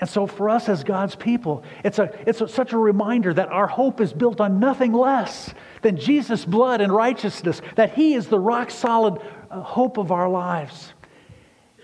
And 0.00 0.08
so, 0.08 0.26
for 0.26 0.48
us 0.48 0.68
as 0.68 0.84
God's 0.84 1.16
people, 1.16 1.64
it's, 1.84 1.98
a, 1.98 2.12
it's 2.26 2.40
a, 2.40 2.46
such 2.48 2.72
a 2.72 2.78
reminder 2.78 3.34
that 3.34 3.48
our 3.48 3.66
hope 3.66 4.00
is 4.00 4.12
built 4.12 4.40
on 4.40 4.60
nothing 4.60 4.92
less 4.92 5.52
than 5.82 5.96
Jesus' 5.96 6.44
blood 6.44 6.80
and 6.80 6.92
righteousness, 6.92 7.60
that 7.74 7.94
He 7.94 8.14
is 8.14 8.28
the 8.28 8.38
rock 8.38 8.70
solid 8.70 9.20
uh, 9.50 9.60
hope 9.60 9.96
of 9.96 10.12
our 10.12 10.28
lives. 10.28 10.92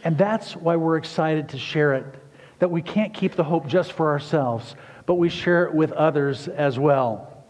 And 0.05 0.17
that's 0.17 0.55
why 0.55 0.77
we're 0.77 0.97
excited 0.97 1.49
to 1.51 1.59
share 1.59 1.95
it. 1.95 2.07
that 2.61 2.71
we 2.71 2.83
can't 2.83 3.13
keep 3.13 3.35
the 3.35 3.45
hope 3.45 3.67
just 3.67 3.93
for 3.93 4.11
ourselves, 4.11 4.77
but 5.07 5.15
we 5.15 5.29
share 5.29 5.65
it 5.65 5.75
with 5.75 5.91
others 5.93 6.47
as 6.47 6.79
well. 6.79 7.45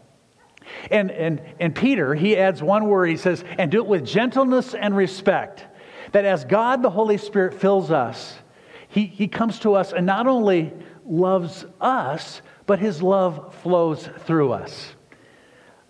And, 0.89 1.11
and, 1.11 1.41
and 1.59 1.75
Peter, 1.75 2.15
he 2.15 2.35
adds 2.35 2.63
one 2.63 2.85
word. 2.85 3.07
He 3.07 3.17
says, 3.17 3.43
and 3.57 3.71
do 3.71 3.77
it 3.77 3.87
with 3.87 4.03
gentleness 4.03 4.73
and 4.73 4.97
respect. 4.97 5.63
That 6.11 6.25
as 6.25 6.43
God 6.43 6.81
the 6.81 6.89
Holy 6.89 7.17
Spirit 7.17 7.53
fills 7.53 7.91
us, 7.91 8.35
he, 8.95 9.07
he 9.07 9.27
comes 9.27 9.59
to 9.59 9.73
us 9.73 9.91
and 9.91 10.05
not 10.05 10.25
only 10.25 10.71
loves 11.05 11.65
us, 11.81 12.41
but 12.65 12.79
his 12.79 13.03
love 13.03 13.53
flows 13.55 14.09
through 14.19 14.53
us. 14.53 14.95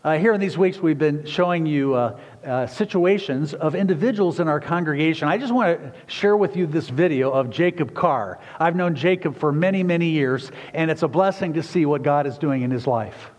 Uh, 0.03 0.17
here 0.17 0.33
in 0.33 0.41
these 0.41 0.57
weeks, 0.57 0.79
we've 0.79 0.97
been 0.97 1.23
showing 1.23 1.67
you 1.67 1.93
uh, 1.93 2.19
uh, 2.43 2.65
situations 2.65 3.53
of 3.53 3.75
individuals 3.75 4.39
in 4.39 4.47
our 4.47 4.59
congregation. 4.59 5.27
I 5.27 5.37
just 5.37 5.53
want 5.53 5.79
to 5.79 5.93
share 6.07 6.35
with 6.35 6.57
you 6.57 6.65
this 6.65 6.89
video 6.89 7.29
of 7.29 7.51
Jacob 7.51 7.93
Carr. 7.93 8.39
I've 8.59 8.75
known 8.75 8.95
Jacob 8.95 9.37
for 9.37 9.51
many, 9.51 9.83
many 9.83 10.09
years, 10.09 10.51
and 10.73 10.89
it's 10.89 11.03
a 11.03 11.07
blessing 11.07 11.53
to 11.53 11.61
see 11.61 11.85
what 11.85 12.01
God 12.01 12.25
is 12.25 12.39
doing 12.39 12.63
in 12.63 12.71
his 12.71 12.87
life. 12.87 13.29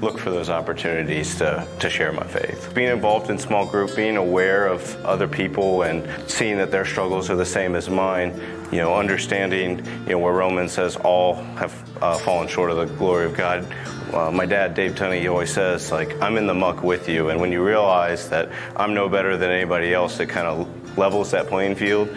Look 0.00 0.18
for 0.18 0.30
those 0.30 0.48
opportunities 0.48 1.36
to, 1.36 1.66
to 1.78 1.90
share 1.90 2.12
my 2.12 2.26
faith. 2.26 2.72
Being 2.74 2.90
involved 2.90 3.30
in 3.30 3.38
small 3.38 3.66
group, 3.66 3.94
being 3.94 4.16
aware 4.16 4.66
of 4.66 4.96
other 5.04 5.28
people 5.28 5.82
and 5.82 6.08
seeing 6.30 6.56
that 6.56 6.70
their 6.70 6.84
struggles 6.84 7.28
are 7.28 7.36
the 7.36 7.44
same 7.44 7.74
as 7.74 7.90
mine, 7.90 8.32
you 8.72 8.78
know, 8.78 8.94
understanding, 8.94 9.84
you 10.06 10.12
know, 10.12 10.18
where 10.18 10.32
Romans 10.32 10.72
says 10.72 10.96
all 10.96 11.34
have 11.34 12.02
uh, 12.02 12.16
fallen 12.18 12.48
short 12.48 12.70
of 12.70 12.76
the 12.76 12.86
glory 12.96 13.26
of 13.26 13.36
God. 13.36 13.66
Uh, 14.12 14.30
my 14.30 14.46
dad, 14.46 14.74
Dave 14.74 14.92
Tunney, 14.92 15.20
he 15.20 15.28
always 15.28 15.52
says, 15.52 15.92
like, 15.92 16.20
I'm 16.20 16.36
in 16.36 16.46
the 16.46 16.54
muck 16.54 16.82
with 16.82 17.08
you. 17.08 17.28
And 17.28 17.40
when 17.40 17.52
you 17.52 17.64
realize 17.64 18.28
that 18.30 18.50
I'm 18.76 18.94
no 18.94 19.08
better 19.08 19.36
than 19.36 19.50
anybody 19.50 19.94
else, 19.94 20.18
it 20.18 20.28
kind 20.28 20.46
of 20.46 20.98
levels 20.98 21.30
that 21.30 21.46
playing 21.46 21.76
field. 21.76 22.08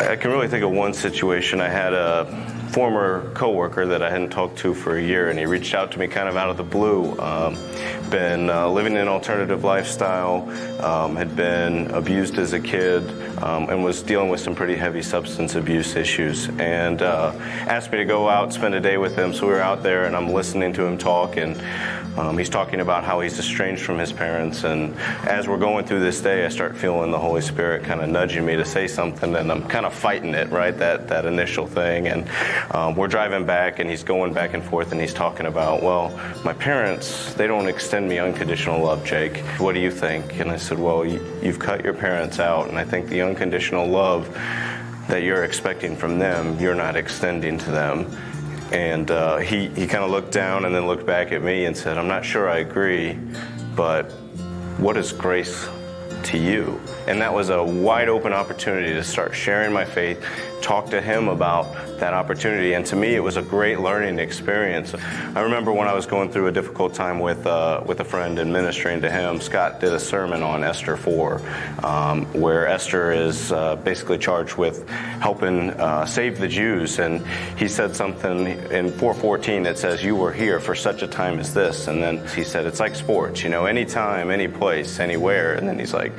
I 0.00 0.16
can 0.16 0.30
really 0.30 0.48
think 0.48 0.64
of 0.64 0.70
one 0.70 0.94
situation. 0.94 1.60
I 1.60 1.68
had 1.68 1.92
a 1.92 2.57
former 2.78 3.28
coworker 3.34 3.86
that 3.86 4.04
I 4.04 4.08
hadn't 4.08 4.30
talked 4.30 4.56
to 4.58 4.72
for 4.72 4.98
a 4.98 5.02
year, 5.02 5.30
and 5.30 5.36
he 5.36 5.46
reached 5.46 5.74
out 5.74 5.90
to 5.90 5.98
me 5.98 6.06
kind 6.06 6.28
of 6.28 6.36
out 6.36 6.48
of 6.48 6.56
the 6.56 6.62
blue. 6.62 7.18
Um, 7.18 7.58
been 8.08 8.48
uh, 8.48 8.68
living 8.68 8.96
an 8.96 9.08
alternative 9.08 9.64
lifestyle, 9.64 10.48
um, 10.80 11.16
had 11.16 11.34
been 11.34 11.90
abused 11.90 12.38
as 12.38 12.52
a 12.52 12.60
kid, 12.60 13.02
um, 13.42 13.68
and 13.68 13.82
was 13.82 14.00
dealing 14.00 14.28
with 14.28 14.38
some 14.38 14.54
pretty 14.54 14.76
heavy 14.76 15.02
substance 15.02 15.56
abuse 15.56 15.96
issues. 15.96 16.48
And 16.60 17.02
uh, 17.02 17.32
asked 17.66 17.90
me 17.90 17.98
to 17.98 18.04
go 18.04 18.28
out, 18.28 18.52
spend 18.52 18.76
a 18.76 18.80
day 18.80 18.96
with 18.96 19.16
him. 19.16 19.34
So 19.34 19.48
we 19.48 19.54
were 19.54 19.60
out 19.60 19.82
there, 19.82 20.04
and 20.04 20.14
I'm 20.14 20.28
listening 20.28 20.72
to 20.74 20.84
him 20.84 20.98
talk, 20.98 21.36
and 21.36 21.60
um, 22.18 22.36
he's 22.36 22.48
talking 22.48 22.80
about 22.80 23.04
how 23.04 23.20
he's 23.20 23.38
estranged 23.38 23.82
from 23.82 23.98
his 23.98 24.12
parents. 24.12 24.64
And 24.64 24.96
as 25.24 25.46
we're 25.46 25.58
going 25.58 25.84
through 25.84 26.00
this 26.00 26.20
day, 26.20 26.44
I 26.44 26.48
start 26.48 26.76
feeling 26.76 27.12
the 27.12 27.18
Holy 27.18 27.40
Spirit 27.40 27.84
kind 27.84 28.00
of 28.00 28.08
nudging 28.08 28.44
me 28.44 28.56
to 28.56 28.64
say 28.64 28.88
something, 28.88 29.36
and 29.36 29.52
I'm 29.52 29.68
kind 29.68 29.86
of 29.86 29.94
fighting 29.94 30.34
it, 30.34 30.50
right? 30.50 30.76
That 30.76 31.08
that 31.08 31.26
initial 31.26 31.66
thing. 31.66 32.08
And 32.08 32.28
um, 32.70 32.94
we're 32.96 33.08
driving 33.08 33.46
back, 33.46 33.78
and 33.78 33.88
he's 33.88 34.02
going 34.02 34.32
back 34.32 34.54
and 34.54 34.62
forth, 34.62 34.92
and 34.92 35.00
he's 35.00 35.14
talking 35.14 35.46
about, 35.46 35.82
well, 35.82 36.10
my 36.44 36.52
parents, 36.52 37.32
they 37.34 37.46
don't 37.46 37.66
extend 37.66 38.08
me 38.08 38.18
unconditional 38.18 38.82
love, 38.82 39.04
Jake. 39.04 39.38
What 39.58 39.74
do 39.74 39.80
you 39.80 39.90
think? 39.90 40.38
And 40.40 40.50
I 40.50 40.56
said, 40.56 40.78
well, 40.78 41.04
you, 41.04 41.24
you've 41.42 41.58
cut 41.58 41.82
your 41.82 41.94
parents 41.94 42.38
out, 42.38 42.68
and 42.68 42.78
I 42.78 42.84
think 42.84 43.08
the 43.08 43.22
unconditional 43.22 43.86
love 43.86 44.28
that 45.08 45.22
you're 45.22 45.44
expecting 45.44 45.96
from 45.96 46.18
them, 46.18 46.58
you're 46.60 46.74
not 46.74 46.94
extending 46.94 47.56
to 47.58 47.70
them. 47.70 48.06
And 48.70 49.10
uh, 49.10 49.38
he, 49.38 49.68
he 49.68 49.86
kind 49.86 50.04
of 50.04 50.10
looked 50.10 50.32
down 50.32 50.66
and 50.66 50.74
then 50.74 50.86
looked 50.86 51.06
back 51.06 51.32
at 51.32 51.42
me 51.42 51.64
and 51.64 51.74
said, 51.74 51.96
I'm 51.96 52.08
not 52.08 52.22
sure 52.22 52.50
I 52.50 52.58
agree, 52.58 53.18
but 53.74 54.12
what 54.76 54.98
is 54.98 55.12
grace 55.12 55.66
to 56.24 56.36
you? 56.36 56.78
And 57.06 57.22
that 57.22 57.32
was 57.32 57.48
a 57.48 57.64
wide 57.64 58.10
open 58.10 58.34
opportunity 58.34 58.92
to 58.92 59.02
start 59.02 59.34
sharing 59.34 59.72
my 59.72 59.86
faith, 59.86 60.22
talk 60.60 60.90
to 60.90 61.00
him 61.00 61.28
about 61.28 61.98
that 62.00 62.14
opportunity. 62.14 62.72
And 62.74 62.84
to 62.86 62.96
me, 62.96 63.14
it 63.14 63.20
was 63.20 63.36
a 63.36 63.42
great 63.42 63.80
learning 63.80 64.18
experience. 64.18 64.94
I 64.94 65.40
remember 65.40 65.72
when 65.72 65.88
I 65.88 65.94
was 65.94 66.06
going 66.06 66.30
through 66.30 66.46
a 66.46 66.52
difficult 66.52 66.94
time 66.94 67.20
with, 67.20 67.46
uh, 67.46 67.82
with 67.84 68.00
a 68.00 68.04
friend 68.04 68.38
and 68.38 68.52
ministering 68.52 69.00
to 69.02 69.10
him, 69.10 69.40
Scott 69.40 69.80
did 69.80 69.92
a 69.92 69.98
sermon 69.98 70.42
on 70.42 70.64
Esther 70.64 70.96
4, 70.96 71.40
um, 71.84 72.24
where 72.32 72.66
Esther 72.66 73.12
is 73.12 73.52
uh, 73.52 73.76
basically 73.76 74.18
charged 74.18 74.56
with 74.56 74.88
helping 74.88 75.70
uh, 75.70 76.06
save 76.06 76.38
the 76.38 76.48
Jews. 76.48 76.98
And 76.98 77.26
he 77.56 77.68
said 77.68 77.94
something 77.96 78.46
in 78.46 78.90
414 78.90 79.64
that 79.64 79.78
says, 79.78 80.02
You 80.02 80.16
were 80.16 80.32
here 80.32 80.60
for 80.60 80.74
such 80.74 81.02
a 81.02 81.08
time 81.08 81.38
as 81.38 81.54
this. 81.54 81.88
And 81.88 82.02
then 82.02 82.26
he 82.28 82.44
said, 82.44 82.66
It's 82.66 82.80
like 82.80 82.94
sports, 82.94 83.42
you 83.42 83.50
know, 83.50 83.66
anytime, 83.66 84.30
any 84.30 84.48
place, 84.48 85.00
anywhere. 85.00 85.54
And 85.54 85.68
then 85.68 85.78
he's 85.78 85.94
like, 85.94 86.12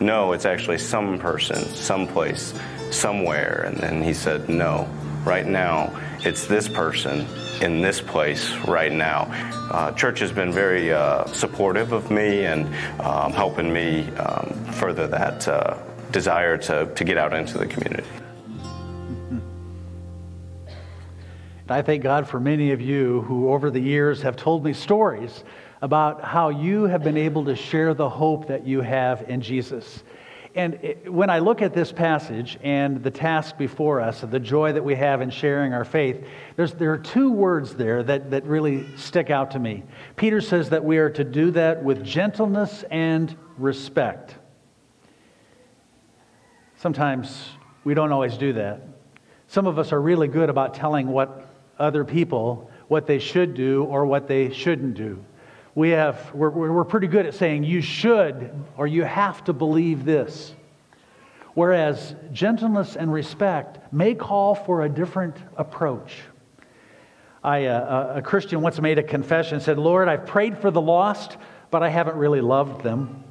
No, 0.00 0.32
it's 0.32 0.44
actually 0.44 0.78
some 0.78 1.18
person, 1.18 1.64
someplace, 1.74 2.54
somewhere. 2.90 3.64
And 3.66 3.76
then 3.76 4.02
he 4.02 4.14
said, 4.14 4.48
No, 4.48 4.88
right 5.24 5.46
now. 5.46 5.92
It's 6.20 6.46
this 6.46 6.66
person 6.68 7.26
in 7.60 7.82
this 7.82 8.00
place 8.00 8.52
right 8.66 8.92
now. 8.92 9.28
Uh, 9.70 9.92
church 9.92 10.20
has 10.20 10.32
been 10.32 10.52
very 10.52 10.92
uh, 10.92 11.24
supportive 11.26 11.92
of 11.92 12.10
me 12.10 12.44
and 12.44 12.66
um, 13.00 13.32
helping 13.32 13.72
me 13.72 14.08
um, 14.16 14.64
further 14.72 15.06
that 15.06 15.46
uh, 15.46 15.76
desire 16.10 16.56
to, 16.56 16.86
to 16.94 17.04
get 17.04 17.18
out 17.18 17.34
into 17.34 17.58
the 17.58 17.66
community. 17.66 18.08
And 21.68 21.70
I 21.70 21.82
thank 21.82 22.02
God 22.02 22.28
for 22.28 22.38
many 22.38 22.70
of 22.70 22.80
you 22.80 23.22
who, 23.22 23.50
over 23.52 23.70
the 23.70 23.80
years, 23.80 24.22
have 24.22 24.36
told 24.36 24.64
me 24.64 24.72
stories 24.72 25.42
about 25.82 26.22
how 26.22 26.48
you 26.48 26.84
have 26.84 27.02
been 27.02 27.16
able 27.16 27.44
to 27.46 27.56
share 27.56 27.92
the 27.92 28.08
hope 28.08 28.46
that 28.48 28.66
you 28.66 28.80
have 28.80 29.28
in 29.28 29.40
Jesus. 29.40 30.02
And 30.56 30.74
it, 30.82 31.12
when 31.12 31.28
I 31.28 31.40
look 31.40 31.60
at 31.60 31.74
this 31.74 31.92
passage 31.92 32.58
and 32.62 33.02
the 33.02 33.10
task 33.10 33.58
before 33.58 34.00
us, 34.00 34.22
the 34.22 34.40
joy 34.40 34.72
that 34.72 34.82
we 34.82 34.94
have 34.94 35.20
in 35.20 35.28
sharing 35.28 35.74
our 35.74 35.84
faith, 35.84 36.26
there 36.56 36.92
are 36.92 36.98
two 36.98 37.30
words 37.30 37.74
there 37.74 38.02
that, 38.02 38.30
that 38.30 38.44
really 38.46 38.86
stick 38.96 39.28
out 39.28 39.50
to 39.50 39.58
me. 39.58 39.84
Peter 40.16 40.40
says 40.40 40.70
that 40.70 40.82
we 40.82 40.96
are 40.96 41.10
to 41.10 41.24
do 41.24 41.50
that 41.50 41.84
with 41.84 42.02
gentleness 42.02 42.84
and 42.90 43.36
respect. 43.58 44.34
Sometimes 46.78 47.50
we 47.84 47.92
don't 47.92 48.10
always 48.10 48.38
do 48.38 48.54
that. 48.54 48.80
Some 49.48 49.66
of 49.66 49.78
us 49.78 49.92
are 49.92 50.00
really 50.00 50.26
good 50.26 50.48
about 50.48 50.72
telling 50.72 51.08
what 51.08 51.50
other 51.78 52.02
people 52.02 52.70
what 52.88 53.06
they 53.06 53.18
should 53.18 53.52
do 53.52 53.84
or 53.84 54.06
what 54.06 54.26
they 54.26 54.50
shouldn't 54.50 54.94
do 54.94 55.22
we 55.76 55.90
have, 55.90 56.34
we're, 56.34 56.48
we're 56.48 56.84
pretty 56.84 57.06
good 57.06 57.26
at 57.26 57.34
saying 57.34 57.62
you 57.62 57.82
should 57.82 58.50
or 58.78 58.86
you 58.86 59.04
have 59.04 59.44
to 59.44 59.52
believe 59.52 60.06
this. 60.06 60.54
Whereas 61.52 62.16
gentleness 62.32 62.96
and 62.96 63.12
respect 63.12 63.92
may 63.92 64.14
call 64.14 64.54
for 64.54 64.82
a 64.82 64.88
different 64.88 65.36
approach. 65.54 66.14
I, 67.44 67.66
uh, 67.66 68.14
a 68.16 68.22
Christian 68.22 68.62
once 68.62 68.80
made 68.80 68.98
a 68.98 69.02
confession 69.02 69.60
said, 69.60 69.78
Lord, 69.78 70.08
I've 70.08 70.26
prayed 70.26 70.58
for 70.58 70.70
the 70.70 70.80
lost, 70.80 71.36
but 71.70 71.82
I 71.82 71.90
haven't 71.90 72.16
really 72.16 72.40
loved 72.40 72.82
them. 72.82 73.22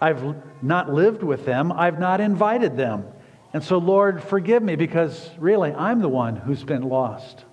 I've 0.00 0.34
not 0.60 0.92
lived 0.92 1.22
with 1.22 1.46
them, 1.46 1.70
I've 1.70 2.00
not 2.00 2.20
invited 2.20 2.76
them. 2.76 3.04
And 3.52 3.62
so, 3.62 3.78
Lord, 3.78 4.24
forgive 4.24 4.60
me 4.62 4.74
because 4.74 5.30
really 5.38 5.72
I'm 5.72 6.00
the 6.00 6.08
one 6.08 6.34
who's 6.34 6.64
been 6.64 6.82
lost. 6.82 7.44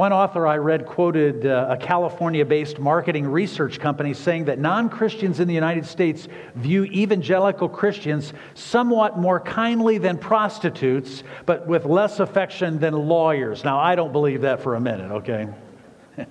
One 0.00 0.14
author 0.14 0.46
I 0.46 0.56
read 0.56 0.86
quoted 0.86 1.44
uh, 1.44 1.66
a 1.68 1.76
California 1.76 2.46
based 2.46 2.78
marketing 2.78 3.26
research 3.26 3.78
company 3.78 4.14
saying 4.14 4.46
that 4.46 4.58
non 4.58 4.88
Christians 4.88 5.40
in 5.40 5.46
the 5.46 5.52
United 5.52 5.84
States 5.84 6.26
view 6.54 6.84
evangelical 6.84 7.68
Christians 7.68 8.32
somewhat 8.54 9.18
more 9.18 9.38
kindly 9.40 9.98
than 9.98 10.16
prostitutes, 10.16 11.22
but 11.44 11.66
with 11.66 11.84
less 11.84 12.18
affection 12.18 12.78
than 12.78 12.94
lawyers. 12.94 13.62
Now, 13.62 13.78
I 13.78 13.94
don't 13.94 14.10
believe 14.10 14.40
that 14.40 14.62
for 14.62 14.74
a 14.74 14.80
minute, 14.80 15.10
okay? 15.10 15.48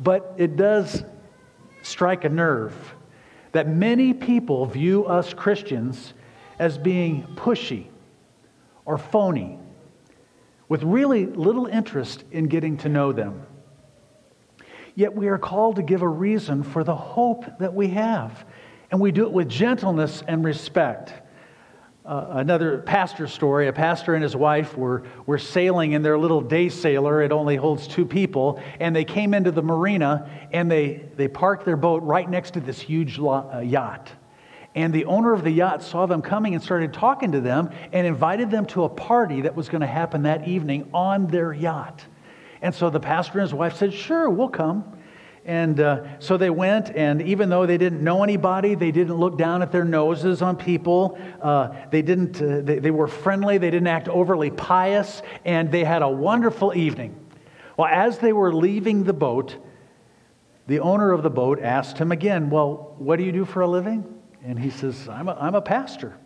but 0.00 0.34
it 0.36 0.56
does 0.56 1.04
strike 1.82 2.24
a 2.24 2.28
nerve 2.28 2.74
that 3.52 3.68
many 3.68 4.12
people 4.12 4.66
view 4.66 5.06
us 5.06 5.32
Christians 5.32 6.12
as 6.58 6.76
being 6.76 7.22
pushy 7.36 7.86
or 8.84 8.98
phony 8.98 9.60
with 10.68 10.82
really 10.82 11.26
little 11.26 11.66
interest 11.66 12.24
in 12.30 12.46
getting 12.46 12.76
to 12.78 12.88
know 12.88 13.12
them. 13.12 13.46
Yet 14.94 15.14
we 15.14 15.28
are 15.28 15.38
called 15.38 15.76
to 15.76 15.82
give 15.82 16.02
a 16.02 16.08
reason 16.08 16.62
for 16.62 16.84
the 16.84 16.94
hope 16.94 17.44
that 17.58 17.74
we 17.74 17.88
have, 17.88 18.44
and 18.90 19.00
we 19.00 19.10
do 19.12 19.24
it 19.24 19.32
with 19.32 19.48
gentleness 19.48 20.22
and 20.26 20.44
respect. 20.44 21.12
Uh, 22.04 22.26
another 22.32 22.80
pastor 22.80 23.26
story 23.26 23.66
a 23.66 23.72
pastor 23.72 24.14
and 24.14 24.22
his 24.22 24.36
wife 24.36 24.76
were, 24.76 25.04
were 25.24 25.38
sailing 25.38 25.92
in 25.92 26.02
their 26.02 26.18
little 26.18 26.42
day 26.42 26.68
sailor. 26.68 27.22
It 27.22 27.32
only 27.32 27.56
holds 27.56 27.88
two 27.88 28.04
people. 28.04 28.62
And 28.78 28.94
they 28.94 29.04
came 29.04 29.32
into 29.32 29.50
the 29.50 29.62
marina 29.62 30.30
and 30.52 30.70
they, 30.70 31.08
they 31.16 31.28
parked 31.28 31.64
their 31.64 31.78
boat 31.78 32.02
right 32.02 32.28
next 32.28 32.52
to 32.52 32.60
this 32.60 32.78
huge 32.78 33.18
uh, 33.18 33.62
yacht. 33.64 34.12
And 34.74 34.92
the 34.92 35.04
owner 35.04 35.32
of 35.32 35.44
the 35.44 35.50
yacht 35.50 35.82
saw 35.82 36.06
them 36.06 36.20
coming 36.20 36.54
and 36.54 36.62
started 36.62 36.92
talking 36.92 37.32
to 37.32 37.40
them 37.40 37.70
and 37.92 38.06
invited 38.06 38.50
them 38.50 38.66
to 38.66 38.84
a 38.84 38.88
party 38.88 39.42
that 39.42 39.54
was 39.54 39.68
going 39.68 39.82
to 39.82 39.86
happen 39.86 40.22
that 40.22 40.48
evening 40.48 40.88
on 40.92 41.28
their 41.28 41.52
yacht. 41.52 42.04
And 42.60 42.74
so 42.74 42.90
the 42.90 42.98
pastor 42.98 43.38
and 43.38 43.42
his 43.42 43.54
wife 43.54 43.76
said, 43.76 43.94
Sure, 43.94 44.28
we'll 44.28 44.48
come. 44.48 44.84
And 45.44 45.78
uh, 45.78 46.18
so 46.20 46.38
they 46.38 46.48
went, 46.48 46.96
and 46.96 47.20
even 47.20 47.50
though 47.50 47.66
they 47.66 47.76
didn't 47.76 48.02
know 48.02 48.22
anybody, 48.22 48.74
they 48.74 48.90
didn't 48.90 49.14
look 49.14 49.36
down 49.36 49.60
at 49.60 49.70
their 49.70 49.84
noses 49.84 50.40
on 50.40 50.56
people. 50.56 51.18
Uh, 51.42 51.74
they 51.90 52.00
didn't. 52.00 52.40
Uh, 52.40 52.62
they, 52.62 52.78
they 52.78 52.90
were 52.90 53.06
friendly. 53.06 53.58
They 53.58 53.70
didn't 53.70 53.88
act 53.88 54.08
overly 54.08 54.50
pious, 54.50 55.20
and 55.44 55.70
they 55.70 55.84
had 55.84 56.00
a 56.00 56.08
wonderful 56.08 56.74
evening. 56.74 57.14
Well, 57.76 57.88
as 57.92 58.18
they 58.18 58.32
were 58.32 58.54
leaving 58.54 59.04
the 59.04 59.12
boat, 59.12 59.56
the 60.66 60.80
owner 60.80 61.12
of 61.12 61.22
the 61.22 61.28
boat 61.28 61.60
asked 61.60 61.98
him 61.98 62.10
again, 62.10 62.48
"Well, 62.48 62.94
what 62.96 63.16
do 63.16 63.24
you 63.24 63.32
do 63.32 63.44
for 63.44 63.60
a 63.60 63.66
living?" 63.66 64.13
And 64.44 64.58
he 64.58 64.70
says, 64.70 65.08
"I'm 65.08 65.28
a, 65.28 65.36
I'm 65.40 65.54
a 65.54 65.62
pastor." 65.62 66.16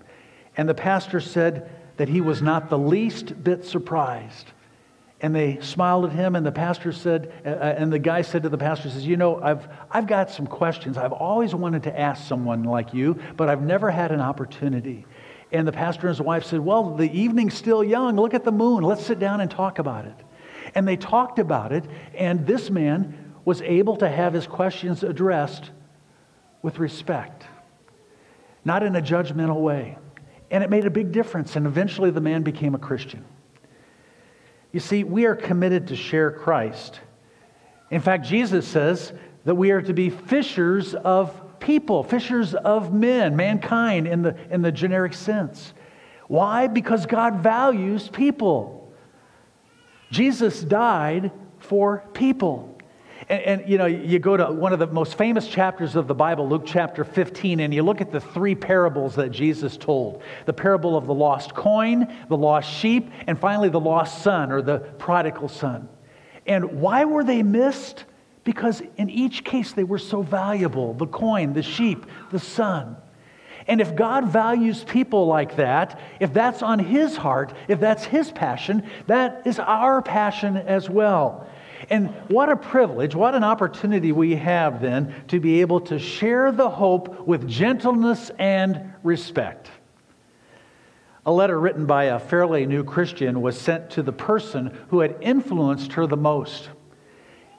And 0.57 0.69
the 0.69 0.75
pastor 0.75 1.21
said 1.21 1.71
that 1.99 2.09
he 2.09 2.21
was 2.21 2.43
not 2.43 2.69
the 2.69 2.79
least 2.79 3.43
bit 3.45 3.65
surprised. 3.65 4.53
And 5.21 5.35
they 5.35 5.59
smiled 5.61 6.07
at 6.07 6.13
him 6.13 6.37
and 6.37 6.47
the 6.47 6.53
pastor 6.53 6.93
said 6.93 7.33
uh, 7.45 7.49
uh, 7.49 7.75
and 7.77 7.93
the 7.93 7.99
guy 7.99 8.23
said 8.23 8.45
to 8.45 8.49
the 8.49 8.59
pastor 8.59 8.89
says 8.89 9.05
you 9.05 9.17
know 9.17 9.43
i've 9.43 9.67
i've 9.91 10.07
got 10.07 10.31
some 10.31 10.47
questions. 10.47 10.97
I've 10.97 11.13
always 11.13 11.55
wanted 11.55 11.83
to 11.85 12.01
ask 12.01 12.27
someone 12.27 12.63
like 12.63 12.95
you 12.95 13.19
but 13.37 13.49
i've 13.49 13.63
never 13.63 13.91
had 13.91 14.13
an 14.13 14.21
opportunity. 14.21 15.07
And 15.51 15.67
the 15.67 15.73
pastor 15.73 16.07
and 16.07 16.17
his 16.17 16.21
wife 16.21 16.45
said 16.45 16.61
well 16.61 16.95
the 16.95 17.11
evening's 17.11 17.55
still 17.55 17.83
young. 17.83 18.15
Look 18.15 18.35
at 18.35 18.45
the 18.45 18.53
moon. 18.53 18.85
Let's 18.85 19.05
sit 19.05 19.19
down 19.19 19.41
and 19.41 19.51
talk 19.51 19.81
about 19.81 20.05
it. 20.05 20.17
And 20.77 20.87
they 20.87 20.97
talked 20.97 21.41
about 21.41 21.73
it 21.73 21.85
and 22.15 22.47
this 22.47 22.71
man 22.71 23.35
was 23.45 23.61
able 23.63 23.97
to 23.97 24.09
have 24.09 24.35
his 24.35 24.47
questions 24.47 25.03
addressed 25.03 25.71
with 26.63 26.79
respect 26.79 27.45
not 28.69 28.85
in 28.85 28.95
a 28.95 29.03
judgmental 29.03 29.61
way 29.61 29.99
and 30.51 30.63
it 30.63 30.71
made 30.71 30.85
a 30.85 30.91
big 30.91 31.11
difference 31.11 31.57
and 31.57 31.67
eventually 31.67 32.11
the 32.11 32.21
man 32.21 32.43
became 32.43 32.77
a 32.77 32.79
christian 32.79 33.25
you 34.73 34.81
see, 34.81 35.05
we 35.05 35.25
are 35.25 35.35
committed 35.35 35.89
to 35.89 35.97
share 35.97 36.31
Christ. 36.31 37.01
In 37.91 38.01
fact, 38.01 38.27
Jesus 38.27 38.67
says 38.67 39.13
that 39.45 39.55
we 39.55 39.71
are 39.71 39.81
to 39.81 39.95
be 39.95 40.11
fishers 40.11 40.95
of 40.95 41.59
people, 41.59 42.03
fishers 42.03 42.55
of 42.55 42.93
men, 42.93 43.35
mankind 43.35 44.07
in 44.07 44.23
the, 44.23 44.37
in 44.51 44.63
the 44.63 44.71
generic 44.71 45.15
sense. 45.15 45.73
Why? 46.27 46.67
Because 46.67 47.07
God 47.07 47.37
values 47.43 48.09
people. 48.09 48.93
Jesus 50.11 50.61
died 50.61 51.33
for 51.59 52.05
people. 52.13 52.78
And, 53.29 53.43
and, 53.43 53.69
you 53.69 53.77
know, 53.77 53.87
you 53.87 54.19
go 54.19 54.37
to 54.37 54.47
one 54.47 54.73
of 54.73 54.79
the 54.79 54.87
most 54.87 55.19
famous 55.19 55.47
chapters 55.47 55.97
of 55.97 56.07
the 56.07 56.15
Bible, 56.15 56.49
Luke 56.49 56.63
chapter 56.65 57.05
15, 57.05 57.61
and 57.61 57.75
you 57.75 57.83
look 57.83 58.01
at 58.01 58.11
the 58.11 58.21
three 58.21 58.55
parables 58.55 59.15
that 59.17 59.31
Jesus 59.31 59.77
told 59.77 60.23
the 60.47 60.53
parable 60.53 60.97
of 60.97 61.07
the 61.07 61.15
lost 61.15 61.55
coin, 61.55 62.11
the 62.29 62.37
lost 62.37 62.73
sheep, 62.73 63.11
and 63.27 63.39
finally 63.39 63.69
the 63.69 63.81
lost 63.81 64.23
son 64.23 64.51
or 64.51 64.63
the 64.63 64.79
prodigal 64.99 65.49
son. 65.49 65.89
And 66.47 66.81
why 66.81 67.05
were 67.05 67.23
they 67.23 67.43
missed? 67.43 68.07
Because 68.45 68.83
in 68.97 69.11
each 69.11 69.45
case 69.45 69.73
they 69.73 69.85
were 69.85 69.99
so 69.99 70.23
valuable 70.23 70.95
the 70.95 71.07
coin, 71.07 71.53
the 71.53 71.63
sheep, 71.63 72.07
the 72.31 72.39
son. 72.39 72.97
And 73.67 73.83
if 73.83 73.95
God 73.95 74.33
values 74.33 74.83
people 74.85 75.27
like 75.27 75.57
that, 75.57 76.01
if 76.19 76.33
that's 76.33 76.63
on 76.63 76.79
His 76.79 77.19
heart, 77.19 77.53
if 77.69 77.79
that's 77.79 78.05
His 78.05 78.33
passion, 78.33 78.89
that 79.07 79.47
is 79.47 79.59
our 79.59 80.01
passion 80.01 80.57
as 80.57 80.89
well. 80.89 81.47
And 81.91 82.09
what 82.29 82.49
a 82.49 82.57
privilege, 82.57 83.15
what 83.15 83.35
an 83.35 83.45
opportunity 83.45 84.13
we 84.13 84.37
have 84.37 84.81
then 84.81 85.15
to 85.29 85.41
be 85.41 85.61
able 85.61 85.81
to 85.83 85.99
share 85.99 86.53
the 86.53 86.71
hope 86.71 87.27
with 87.27 87.49
gentleness 87.49 88.31
and 88.39 88.93
respect. 89.03 89.71
A 91.27 91.33
letter 91.33 91.61
written 91.61 91.87
by 91.87 92.05
a 92.05 92.19
fairly 92.19 92.67
new 92.67 92.83
Christian 92.83 93.43
was 93.43 93.61
sent 93.61 93.91
to 93.91 94.03
the 94.03 94.13
person 94.13 94.77
who 94.89 95.01
had 95.01 95.17
influenced 95.21 95.93
her 95.93 96.07
the 96.07 96.17
most. 96.17 96.71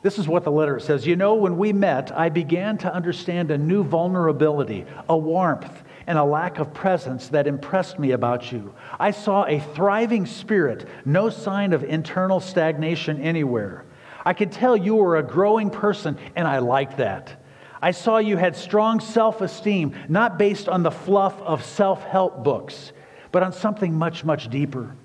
This 0.01 0.17
is 0.17 0.27
what 0.27 0.43
the 0.43 0.51
letter 0.51 0.79
says 0.79 1.05
You 1.05 1.15
know, 1.15 1.35
when 1.35 1.57
we 1.57 1.73
met, 1.73 2.11
I 2.17 2.29
began 2.29 2.77
to 2.79 2.93
understand 2.93 3.51
a 3.51 3.57
new 3.57 3.83
vulnerability, 3.83 4.85
a 5.07 5.17
warmth, 5.17 5.83
and 6.07 6.17
a 6.17 6.23
lack 6.23 6.57
of 6.57 6.73
presence 6.73 7.27
that 7.29 7.47
impressed 7.47 7.99
me 7.99 8.11
about 8.11 8.51
you. 8.51 8.73
I 8.99 9.11
saw 9.11 9.45
a 9.45 9.59
thriving 9.59 10.25
spirit, 10.25 10.87
no 11.05 11.29
sign 11.29 11.73
of 11.73 11.83
internal 11.83 12.39
stagnation 12.39 13.21
anywhere. 13.21 13.85
I 14.29 14.33
could 14.33 14.51
tell 14.51 14.77
you 14.77 14.93
were 14.93 15.17
a 15.17 15.23
growing 15.23 15.71
person, 15.71 16.15
and 16.35 16.47
I 16.47 16.59
liked 16.59 16.97
that. 16.97 17.41
I 17.81 17.89
saw 17.89 18.19
you 18.19 18.37
had 18.37 18.55
strong 18.55 18.99
self 18.99 19.41
esteem, 19.41 19.95
not 20.07 20.37
based 20.37 20.69
on 20.69 20.83
the 20.83 20.91
fluff 20.91 21.41
of 21.41 21.65
self 21.65 22.03
help 22.03 22.43
books, 22.43 22.91
but 23.31 23.41
on 23.41 23.51
something 23.51 23.91
much, 23.91 24.23
much 24.23 24.47
deeper. 24.47 24.95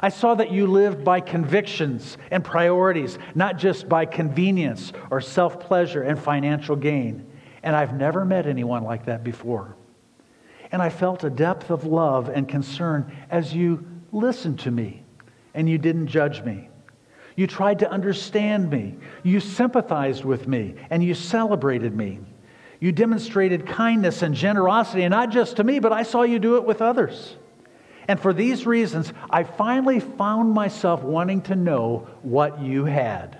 I 0.00 0.08
saw 0.08 0.34
that 0.34 0.50
you 0.50 0.66
lived 0.66 1.04
by 1.04 1.20
convictions 1.20 2.18
and 2.32 2.44
priorities, 2.44 3.20
not 3.36 3.56
just 3.56 3.88
by 3.88 4.04
convenience 4.04 4.92
or 5.12 5.20
self 5.20 5.60
pleasure 5.60 6.02
and 6.02 6.18
financial 6.18 6.74
gain. 6.74 7.24
And 7.62 7.76
I've 7.76 7.94
never 7.94 8.24
met 8.24 8.48
anyone 8.48 8.82
like 8.82 9.06
that 9.06 9.22
before. 9.22 9.76
And 10.72 10.82
I 10.82 10.88
felt 10.88 11.22
a 11.22 11.30
depth 11.30 11.70
of 11.70 11.84
love 11.84 12.30
and 12.30 12.48
concern 12.48 13.16
as 13.30 13.54
you 13.54 13.86
listened 14.10 14.58
to 14.58 14.72
me 14.72 15.04
and 15.54 15.70
you 15.70 15.78
didn't 15.78 16.08
judge 16.08 16.42
me. 16.42 16.68
You 17.36 17.46
tried 17.46 17.78
to 17.80 17.90
understand 17.90 18.70
me. 18.70 18.96
You 19.22 19.40
sympathized 19.40 20.24
with 20.24 20.46
me 20.46 20.74
and 20.90 21.02
you 21.02 21.14
celebrated 21.14 21.94
me. 21.94 22.20
You 22.80 22.90
demonstrated 22.90 23.66
kindness 23.66 24.22
and 24.22 24.34
generosity, 24.34 25.04
and 25.04 25.12
not 25.12 25.30
just 25.30 25.58
to 25.58 25.64
me, 25.64 25.78
but 25.78 25.92
I 25.92 26.02
saw 26.02 26.22
you 26.22 26.40
do 26.40 26.56
it 26.56 26.64
with 26.64 26.82
others. 26.82 27.36
And 28.08 28.18
for 28.18 28.32
these 28.32 28.66
reasons, 28.66 29.12
I 29.30 29.44
finally 29.44 30.00
found 30.00 30.52
myself 30.52 31.04
wanting 31.04 31.42
to 31.42 31.54
know 31.54 32.08
what 32.22 32.60
you 32.60 32.84
had. 32.84 33.38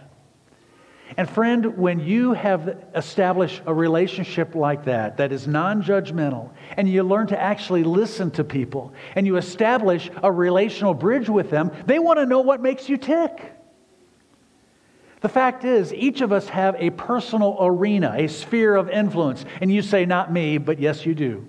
And 1.17 1.29
friend, 1.29 1.77
when 1.77 2.01
you 2.01 2.33
have 2.33 2.85
established 2.95 3.63
a 3.67 3.75
relationship 3.75 4.55
like 4.55 4.85
that, 4.85 5.17
that 5.17 5.33
is 5.33 5.47
non 5.47 5.83
judgmental, 5.83 6.51
and 6.77 6.89
you 6.89 7.03
learn 7.03 7.27
to 7.27 7.41
actually 7.41 7.83
listen 7.85 8.31
to 8.31 8.45
people, 8.45 8.95
and 9.15 9.27
you 9.27 9.37
establish 9.37 10.09
a 10.23 10.31
relational 10.31 10.95
bridge 10.95 11.29
with 11.29 11.51
them, 11.51 11.71
they 11.87 11.99
want 11.99 12.19
to 12.19 12.27
know 12.27 12.41
what 12.41 12.63
makes 12.63 12.89
you 12.89 12.97
tick. 12.97 13.53
The 15.23 15.29
fact 15.29 15.65
is, 15.65 15.95
each 15.95 16.21
of 16.21 16.33
us 16.33 16.49
have 16.49 16.75
a 16.79 16.91
personal 16.91 17.57
arena, 17.61 18.15
a 18.17 18.27
sphere 18.27 18.75
of 18.75 18.91
influence. 18.91 19.45
And 19.61 19.73
you 19.73 19.81
say, 19.81 20.05
not 20.05 20.33
me, 20.33 20.59
but 20.59 20.81
yes, 20.81 21.07
you 21.07 21.15
do. 21.15 21.47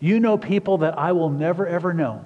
You 0.00 0.18
know 0.20 0.38
people 0.38 0.78
that 0.78 0.98
I 0.98 1.12
will 1.12 1.28
never, 1.28 1.66
ever 1.66 1.92
know. 1.92 2.24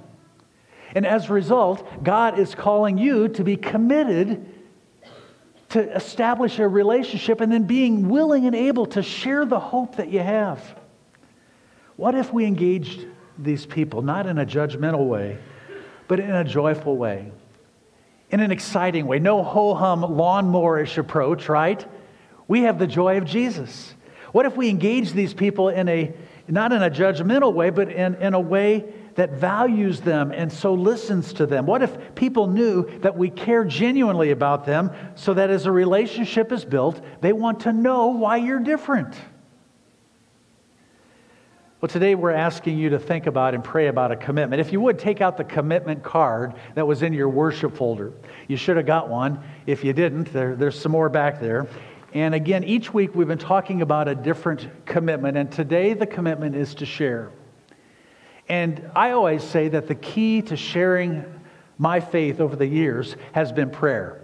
And 0.94 1.04
as 1.04 1.28
a 1.28 1.32
result, 1.32 2.04
God 2.04 2.38
is 2.38 2.54
calling 2.54 2.96
you 2.96 3.28
to 3.30 3.42
be 3.42 3.56
committed 3.56 4.46
to 5.70 5.96
establish 5.96 6.60
a 6.60 6.68
relationship 6.68 7.40
and 7.40 7.50
then 7.50 7.64
being 7.64 8.08
willing 8.08 8.46
and 8.46 8.54
able 8.54 8.86
to 8.86 9.02
share 9.02 9.44
the 9.44 9.58
hope 9.58 9.96
that 9.96 10.08
you 10.08 10.20
have. 10.20 10.78
What 11.96 12.14
if 12.14 12.32
we 12.32 12.44
engaged 12.44 13.06
these 13.36 13.66
people, 13.66 14.00
not 14.02 14.28
in 14.28 14.38
a 14.38 14.46
judgmental 14.46 15.08
way, 15.08 15.38
but 16.06 16.20
in 16.20 16.30
a 16.30 16.44
joyful 16.44 16.96
way? 16.96 17.32
In 18.34 18.40
an 18.40 18.50
exciting 18.50 19.06
way. 19.06 19.20
No 19.20 19.44
ho 19.44 19.74
hum, 19.74 20.00
lawnmower-ish 20.00 20.98
approach, 20.98 21.48
right? 21.48 21.86
We 22.48 22.62
have 22.62 22.80
the 22.80 22.86
joy 22.88 23.16
of 23.16 23.24
Jesus. 23.24 23.94
What 24.32 24.44
if 24.44 24.56
we 24.56 24.68
engage 24.68 25.12
these 25.12 25.32
people 25.32 25.68
in 25.68 25.88
a, 25.88 26.12
not 26.48 26.72
in 26.72 26.82
a 26.82 26.90
judgmental 26.90 27.54
way, 27.54 27.70
but 27.70 27.92
in, 27.92 28.16
in 28.16 28.34
a 28.34 28.40
way 28.40 28.92
that 29.14 29.34
values 29.34 30.00
them 30.00 30.32
and 30.32 30.52
so 30.52 30.74
listens 30.74 31.32
to 31.34 31.46
them? 31.46 31.64
What 31.64 31.84
if 31.84 32.16
people 32.16 32.48
knew 32.48 32.98
that 33.02 33.16
we 33.16 33.30
care 33.30 33.64
genuinely 33.64 34.32
about 34.32 34.66
them 34.66 34.90
so 35.14 35.32
that 35.34 35.48
as 35.48 35.66
a 35.66 35.70
relationship 35.70 36.50
is 36.50 36.64
built, 36.64 37.00
they 37.20 37.32
want 37.32 37.60
to 37.60 37.72
know 37.72 38.08
why 38.08 38.38
you're 38.38 38.58
different? 38.58 39.14
Well, 41.80 41.88
today 41.88 42.14
we're 42.14 42.30
asking 42.30 42.78
you 42.78 42.90
to 42.90 42.98
think 42.98 43.26
about 43.26 43.52
and 43.54 43.62
pray 43.62 43.88
about 43.88 44.10
a 44.10 44.16
commitment. 44.16 44.60
If 44.60 44.72
you 44.72 44.80
would, 44.80 44.98
take 44.98 45.20
out 45.20 45.36
the 45.36 45.44
commitment 45.44 46.02
card 46.02 46.54
that 46.74 46.86
was 46.86 47.02
in 47.02 47.12
your 47.12 47.28
worship 47.28 47.76
folder. 47.76 48.12
You 48.48 48.56
should 48.56 48.78
have 48.78 48.86
got 48.86 49.10
one. 49.10 49.40
If 49.66 49.84
you 49.84 49.92
didn't, 49.92 50.32
there, 50.32 50.56
there's 50.56 50.80
some 50.80 50.92
more 50.92 51.10
back 51.10 51.40
there. 51.40 51.66
And 52.14 52.34
again, 52.34 52.64
each 52.64 52.94
week 52.94 53.14
we've 53.14 53.28
been 53.28 53.38
talking 53.38 53.82
about 53.82 54.08
a 54.08 54.14
different 54.14 54.86
commitment, 54.86 55.36
and 55.36 55.50
today 55.52 55.92
the 55.92 56.06
commitment 56.06 56.56
is 56.56 56.74
to 56.76 56.86
share. 56.86 57.30
And 58.48 58.90
I 58.94 59.10
always 59.10 59.42
say 59.42 59.68
that 59.68 59.86
the 59.86 59.94
key 59.94 60.40
to 60.42 60.56
sharing 60.56 61.24
my 61.76 62.00
faith 62.00 62.40
over 62.40 62.56
the 62.56 62.66
years 62.66 63.16
has 63.32 63.52
been 63.52 63.68
prayer 63.68 64.23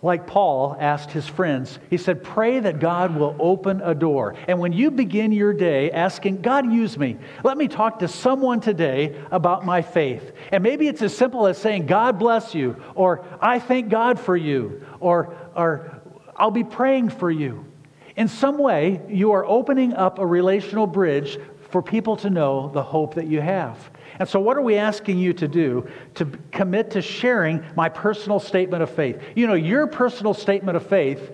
like 0.00 0.28
Paul 0.28 0.76
asked 0.78 1.10
his 1.10 1.26
friends, 1.26 1.80
he 1.90 1.96
said, 1.96 2.22
Pray 2.22 2.60
that 2.60 2.78
God 2.78 3.16
will 3.16 3.34
open 3.40 3.80
a 3.80 3.94
door. 3.94 4.36
And 4.46 4.60
when 4.60 4.72
you 4.72 4.92
begin 4.92 5.32
your 5.32 5.52
day 5.52 5.90
asking, 5.90 6.42
God, 6.42 6.72
use 6.72 6.96
me, 6.96 7.16
let 7.42 7.56
me 7.56 7.66
talk 7.66 7.98
to 7.98 8.08
someone 8.08 8.60
today 8.60 9.20
about 9.32 9.66
my 9.66 9.82
faith. 9.82 10.32
And 10.52 10.62
maybe 10.62 10.86
it's 10.86 11.02
as 11.02 11.16
simple 11.16 11.48
as 11.48 11.58
saying, 11.58 11.86
God 11.86 12.18
bless 12.18 12.54
you, 12.54 12.76
or 12.94 13.24
I 13.40 13.58
thank 13.58 13.88
God 13.88 14.20
for 14.20 14.36
you, 14.36 14.86
or, 15.00 15.36
or 15.56 16.00
I'll 16.36 16.52
be 16.52 16.64
praying 16.64 17.08
for 17.08 17.30
you. 17.30 17.64
In 18.14 18.28
some 18.28 18.58
way, 18.58 19.00
you 19.08 19.32
are 19.32 19.44
opening 19.44 19.94
up 19.94 20.20
a 20.20 20.26
relational 20.26 20.86
bridge 20.86 21.38
for 21.70 21.82
people 21.82 22.16
to 22.16 22.30
know 22.30 22.70
the 22.72 22.82
hope 22.82 23.14
that 23.14 23.26
you 23.26 23.40
have. 23.40 23.90
And 24.18 24.28
so, 24.28 24.40
what 24.40 24.56
are 24.56 24.62
we 24.62 24.76
asking 24.76 25.18
you 25.18 25.32
to 25.34 25.46
do? 25.46 25.88
To 26.14 26.24
commit 26.50 26.90
to 26.92 27.02
sharing 27.02 27.64
my 27.76 27.88
personal 27.88 28.40
statement 28.40 28.82
of 28.82 28.90
faith. 28.90 29.20
You 29.36 29.46
know, 29.46 29.54
your 29.54 29.86
personal 29.86 30.34
statement 30.34 30.76
of 30.76 30.86
faith 30.86 31.30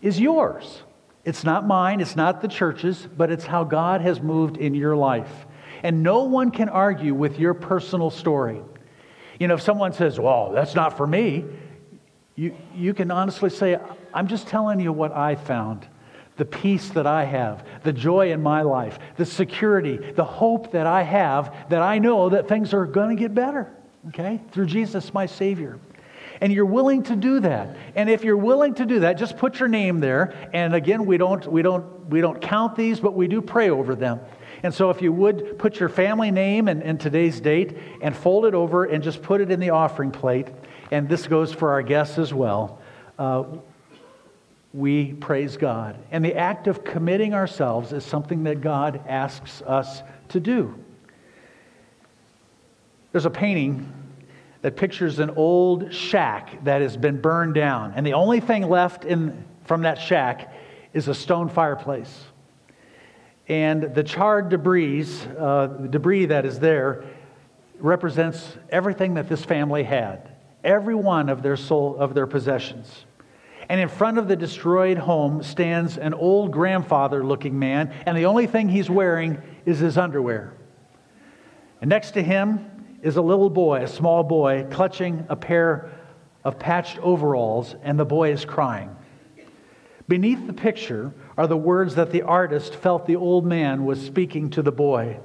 is 0.00 0.18
yours. 0.18 0.82
It's 1.24 1.44
not 1.44 1.66
mine, 1.66 2.00
it's 2.00 2.16
not 2.16 2.40
the 2.40 2.48
church's, 2.48 3.06
but 3.16 3.30
it's 3.30 3.44
how 3.44 3.64
God 3.64 4.00
has 4.00 4.20
moved 4.20 4.56
in 4.56 4.74
your 4.74 4.96
life. 4.96 5.46
And 5.82 6.02
no 6.02 6.24
one 6.24 6.50
can 6.50 6.68
argue 6.68 7.14
with 7.14 7.38
your 7.38 7.54
personal 7.54 8.10
story. 8.10 8.62
You 9.38 9.48
know, 9.48 9.54
if 9.54 9.62
someone 9.62 9.92
says, 9.92 10.18
Well, 10.18 10.52
that's 10.52 10.74
not 10.74 10.96
for 10.96 11.06
me, 11.06 11.44
you, 12.36 12.54
you 12.74 12.94
can 12.94 13.10
honestly 13.10 13.50
say, 13.50 13.78
I'm 14.14 14.28
just 14.28 14.46
telling 14.46 14.78
you 14.80 14.92
what 14.92 15.12
I 15.12 15.34
found 15.34 15.86
the 16.38 16.44
peace 16.44 16.88
that 16.90 17.06
I 17.06 17.24
have, 17.24 17.66
the 17.82 17.92
joy 17.92 18.32
in 18.32 18.42
my 18.42 18.62
life, 18.62 18.98
the 19.16 19.26
security, 19.26 19.96
the 19.96 20.24
hope 20.24 20.72
that 20.72 20.86
I 20.86 21.02
have 21.02 21.54
that 21.68 21.82
I 21.82 21.98
know 21.98 22.30
that 22.30 22.48
things 22.48 22.72
are 22.72 22.86
going 22.86 23.14
to 23.14 23.20
get 23.20 23.34
better, 23.34 23.70
okay, 24.08 24.40
through 24.52 24.66
Jesus, 24.66 25.12
my 25.12 25.26
Savior. 25.26 25.78
And 26.40 26.52
you're 26.52 26.64
willing 26.64 27.02
to 27.04 27.16
do 27.16 27.40
that. 27.40 27.76
And 27.96 28.08
if 28.08 28.22
you're 28.22 28.36
willing 28.36 28.74
to 28.74 28.86
do 28.86 29.00
that, 29.00 29.18
just 29.18 29.36
put 29.36 29.58
your 29.58 29.68
name 29.68 29.98
there. 29.98 30.48
And 30.52 30.72
again, 30.72 31.04
we 31.04 31.18
don't, 31.18 31.44
we 31.50 31.62
don't, 31.62 32.08
we 32.08 32.20
don't 32.20 32.40
count 32.40 32.76
these, 32.76 33.00
but 33.00 33.14
we 33.14 33.26
do 33.26 33.42
pray 33.42 33.70
over 33.70 33.96
them. 33.96 34.20
And 34.62 34.72
so, 34.72 34.90
if 34.90 35.02
you 35.02 35.12
would 35.12 35.58
put 35.58 35.78
your 35.78 35.88
family 35.88 36.30
name 36.30 36.68
and, 36.68 36.82
and, 36.82 36.98
today's 36.98 37.40
date 37.40 37.78
and 38.00 38.16
fold 38.16 38.44
it 38.44 38.54
over 38.54 38.86
and 38.86 39.04
just 39.04 39.22
put 39.22 39.40
it 39.40 39.52
in 39.52 39.60
the 39.60 39.70
offering 39.70 40.10
plate, 40.10 40.48
and 40.90 41.08
this 41.08 41.28
goes 41.28 41.52
for 41.52 41.70
our 41.70 41.82
guests 41.82 42.18
as 42.18 42.34
well. 42.34 42.80
Uh, 43.18 43.44
we 44.74 45.14
praise 45.14 45.56
God. 45.56 45.96
And 46.10 46.24
the 46.24 46.34
act 46.34 46.66
of 46.66 46.84
committing 46.84 47.34
ourselves 47.34 47.92
is 47.92 48.04
something 48.04 48.44
that 48.44 48.60
God 48.60 49.00
asks 49.08 49.62
us 49.62 50.02
to 50.28 50.40
do. 50.40 50.74
There's 53.12 53.26
a 53.26 53.30
painting 53.30 53.92
that 54.62 54.76
pictures 54.76 55.18
an 55.18 55.30
old 55.30 55.92
shack 55.94 56.62
that 56.64 56.82
has 56.82 56.96
been 56.96 57.20
burned 57.20 57.54
down, 57.54 57.92
and 57.94 58.06
the 58.06 58.14
only 58.14 58.40
thing 58.40 58.68
left 58.68 59.04
in, 59.04 59.44
from 59.64 59.82
that 59.82 59.98
shack 59.98 60.52
is 60.92 61.08
a 61.08 61.14
stone 61.14 61.48
fireplace. 61.48 62.24
And 63.48 63.94
the 63.94 64.02
charred 64.02 64.50
debris, 64.50 65.06
uh, 65.38 65.68
debris 65.68 66.26
that 66.26 66.44
is 66.44 66.58
there, 66.58 67.04
represents 67.78 68.56
everything 68.68 69.14
that 69.14 69.28
this 69.28 69.44
family 69.44 69.84
had, 69.84 70.28
every 70.62 70.94
one 70.94 71.28
of 71.28 71.42
their 71.42 71.56
soul 71.56 71.96
of 71.96 72.12
their 72.12 72.26
possessions. 72.26 73.06
And 73.68 73.80
in 73.80 73.88
front 73.88 74.18
of 74.18 74.28
the 74.28 74.36
destroyed 74.36 74.96
home 74.96 75.42
stands 75.42 75.98
an 75.98 76.14
old 76.14 76.52
grandfather 76.52 77.24
looking 77.24 77.58
man, 77.58 77.92
and 78.06 78.16
the 78.16 78.24
only 78.24 78.46
thing 78.46 78.68
he's 78.68 78.88
wearing 78.88 79.42
is 79.66 79.78
his 79.78 79.98
underwear. 79.98 80.54
And 81.80 81.90
next 81.90 82.12
to 82.12 82.22
him 82.22 82.98
is 83.02 83.16
a 83.16 83.22
little 83.22 83.50
boy, 83.50 83.82
a 83.82 83.88
small 83.88 84.22
boy, 84.22 84.66
clutching 84.70 85.26
a 85.28 85.36
pair 85.36 85.90
of 86.44 86.58
patched 86.58 86.98
overalls, 86.98 87.74
and 87.82 87.98
the 87.98 88.06
boy 88.06 88.32
is 88.32 88.44
crying. 88.44 88.94
Beneath 90.08 90.46
the 90.46 90.54
picture 90.54 91.12
are 91.36 91.46
the 91.46 91.56
words 91.56 91.96
that 91.96 92.10
the 92.10 92.22
artist 92.22 92.74
felt 92.74 93.06
the 93.06 93.16
old 93.16 93.44
man 93.44 93.84
was 93.84 94.04
speaking 94.04 94.48
to 94.50 94.62
the 94.62 94.72
boy. 94.72 95.20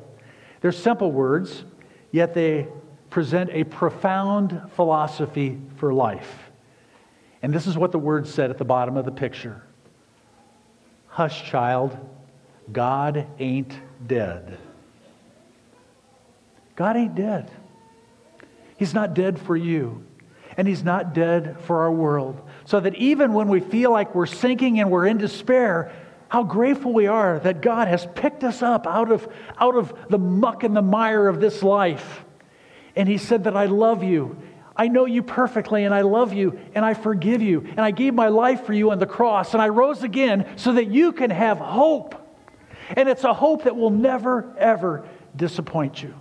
They're 0.60 0.74
simple 0.74 1.12
words, 1.12 1.64
yet 2.12 2.34
they 2.34 2.68
present 3.10 3.52
a 3.54 3.64
profound 3.64 4.62
philosophy 4.76 5.62
for 5.78 5.94
life. 5.94 6.43
And 7.44 7.54
this 7.54 7.68
is 7.68 7.78
what 7.78 7.92
the 7.92 8.00
word 8.00 8.26
said 8.26 8.50
at 8.50 8.58
the 8.58 8.66
bottom 8.66 8.98
of 8.98 9.06
the 9.06 9.12
picture 9.12 9.62
Hush, 11.10 11.48
child, 11.48 11.96
God 12.72 13.28
ain't 13.38 13.78
dead. 14.08 14.58
God 16.76 16.98
ain't 16.98 17.14
dead. 17.14 17.52
He's 18.78 18.96
not 18.96 19.14
dead 19.14 19.38
for 19.38 19.56
you, 19.56 20.04
and 20.58 20.68
He's 20.68 20.84
not 20.84 21.14
dead 21.14 21.58
for 21.62 21.82
our 21.82 21.92
world. 21.92 22.42
So 22.66 22.80
that 22.80 22.96
even 22.96 23.34
when 23.34 23.50
we 23.50 23.60
feel 23.60 23.92
like 23.92 24.16
we're 24.16 24.26
sinking 24.26 24.80
and 24.80 24.90
we're 24.90 25.06
in 25.06 25.18
despair, 25.18 25.92
how 26.30 26.44
grateful 26.44 26.94
we 26.94 27.06
are 27.06 27.38
that 27.40 27.62
God 27.62 27.88
has 27.88 28.08
picked 28.16 28.44
us 28.44 28.64
up 28.64 28.88
out 28.88 29.12
of, 29.12 29.28
out 29.60 29.76
of 29.76 29.94
the 30.10 30.18
muck 30.18 30.64
and 30.64 30.76
the 30.76 30.82
mire 30.82 31.28
of 31.28 31.40
this 31.40 31.62
life. 31.62 32.26
And 32.96 33.08
He 33.08 33.20
said 33.20 33.44
that 33.44 33.56
I 33.56 33.66
love 33.66 34.04
you 34.04 34.42
I 34.76 34.88
know 34.88 35.06
you 35.06 35.22
perfectly 35.22 35.84
and 35.84 35.94
I 35.94 36.02
love 36.02 36.34
you 36.34 36.60
and 36.74 36.84
I 36.84 36.94
forgive 36.94 37.42
you 37.42 37.62
and 37.62 37.82
I 37.82 37.92
gave 37.92 38.14
my 38.14 38.30
life 38.30 38.66
for 38.66 38.74
you 38.74 38.92
on 38.92 39.00
the 39.00 39.06
cross 39.06 39.54
and 39.54 39.62
I 39.62 39.70
rose 39.70 40.04
again 40.04 40.54
so 40.56 40.74
that 40.74 40.88
you 40.88 41.12
can 41.12 41.30
have 41.30 41.60
hope. 41.60 42.16
And 42.90 43.08
it's 43.08 43.24
a 43.24 43.34
hope 43.34 43.64
that 43.64 43.76
will 43.76 43.92
never, 43.92 44.54
ever 44.58 45.08
disappoint 45.36 46.02
you. 46.02 46.14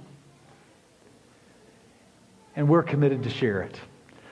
And 2.55 2.69
we're 2.69 2.83
committed 2.83 3.23
to 3.23 3.31
share 3.31 3.63
it. 3.63 3.81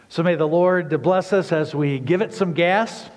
So 0.09 0.23
may 0.23 0.35
the 0.35 0.47
Lord 0.47 1.03
bless 1.03 1.33
us 1.33 1.53
as 1.53 1.75
we 1.75 1.99
give 1.99 2.21
it 2.21 2.35
some 2.35 2.53
gas, 2.53 3.09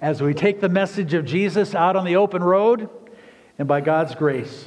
as 0.00 0.22
we 0.22 0.34
take 0.34 0.60
the 0.60 0.68
message 0.68 1.14
of 1.14 1.24
Jesus 1.24 1.74
out 1.74 1.96
on 1.96 2.04
the 2.04 2.16
open 2.16 2.44
road, 2.44 2.88
and 3.58 3.66
by 3.66 3.80
God's 3.80 4.14
grace, 4.14 4.66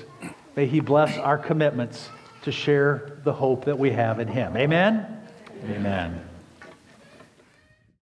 may 0.55 0.65
He 0.65 0.79
bless 0.79 1.17
our 1.17 1.37
commitments 1.37 2.09
to 2.43 2.51
share 2.51 3.19
the 3.23 3.33
hope 3.33 3.65
that 3.65 3.77
we 3.77 3.91
have 3.91 4.19
in 4.19 4.27
Him. 4.27 4.57
Amen. 4.57 5.16
Amen. 5.63 6.26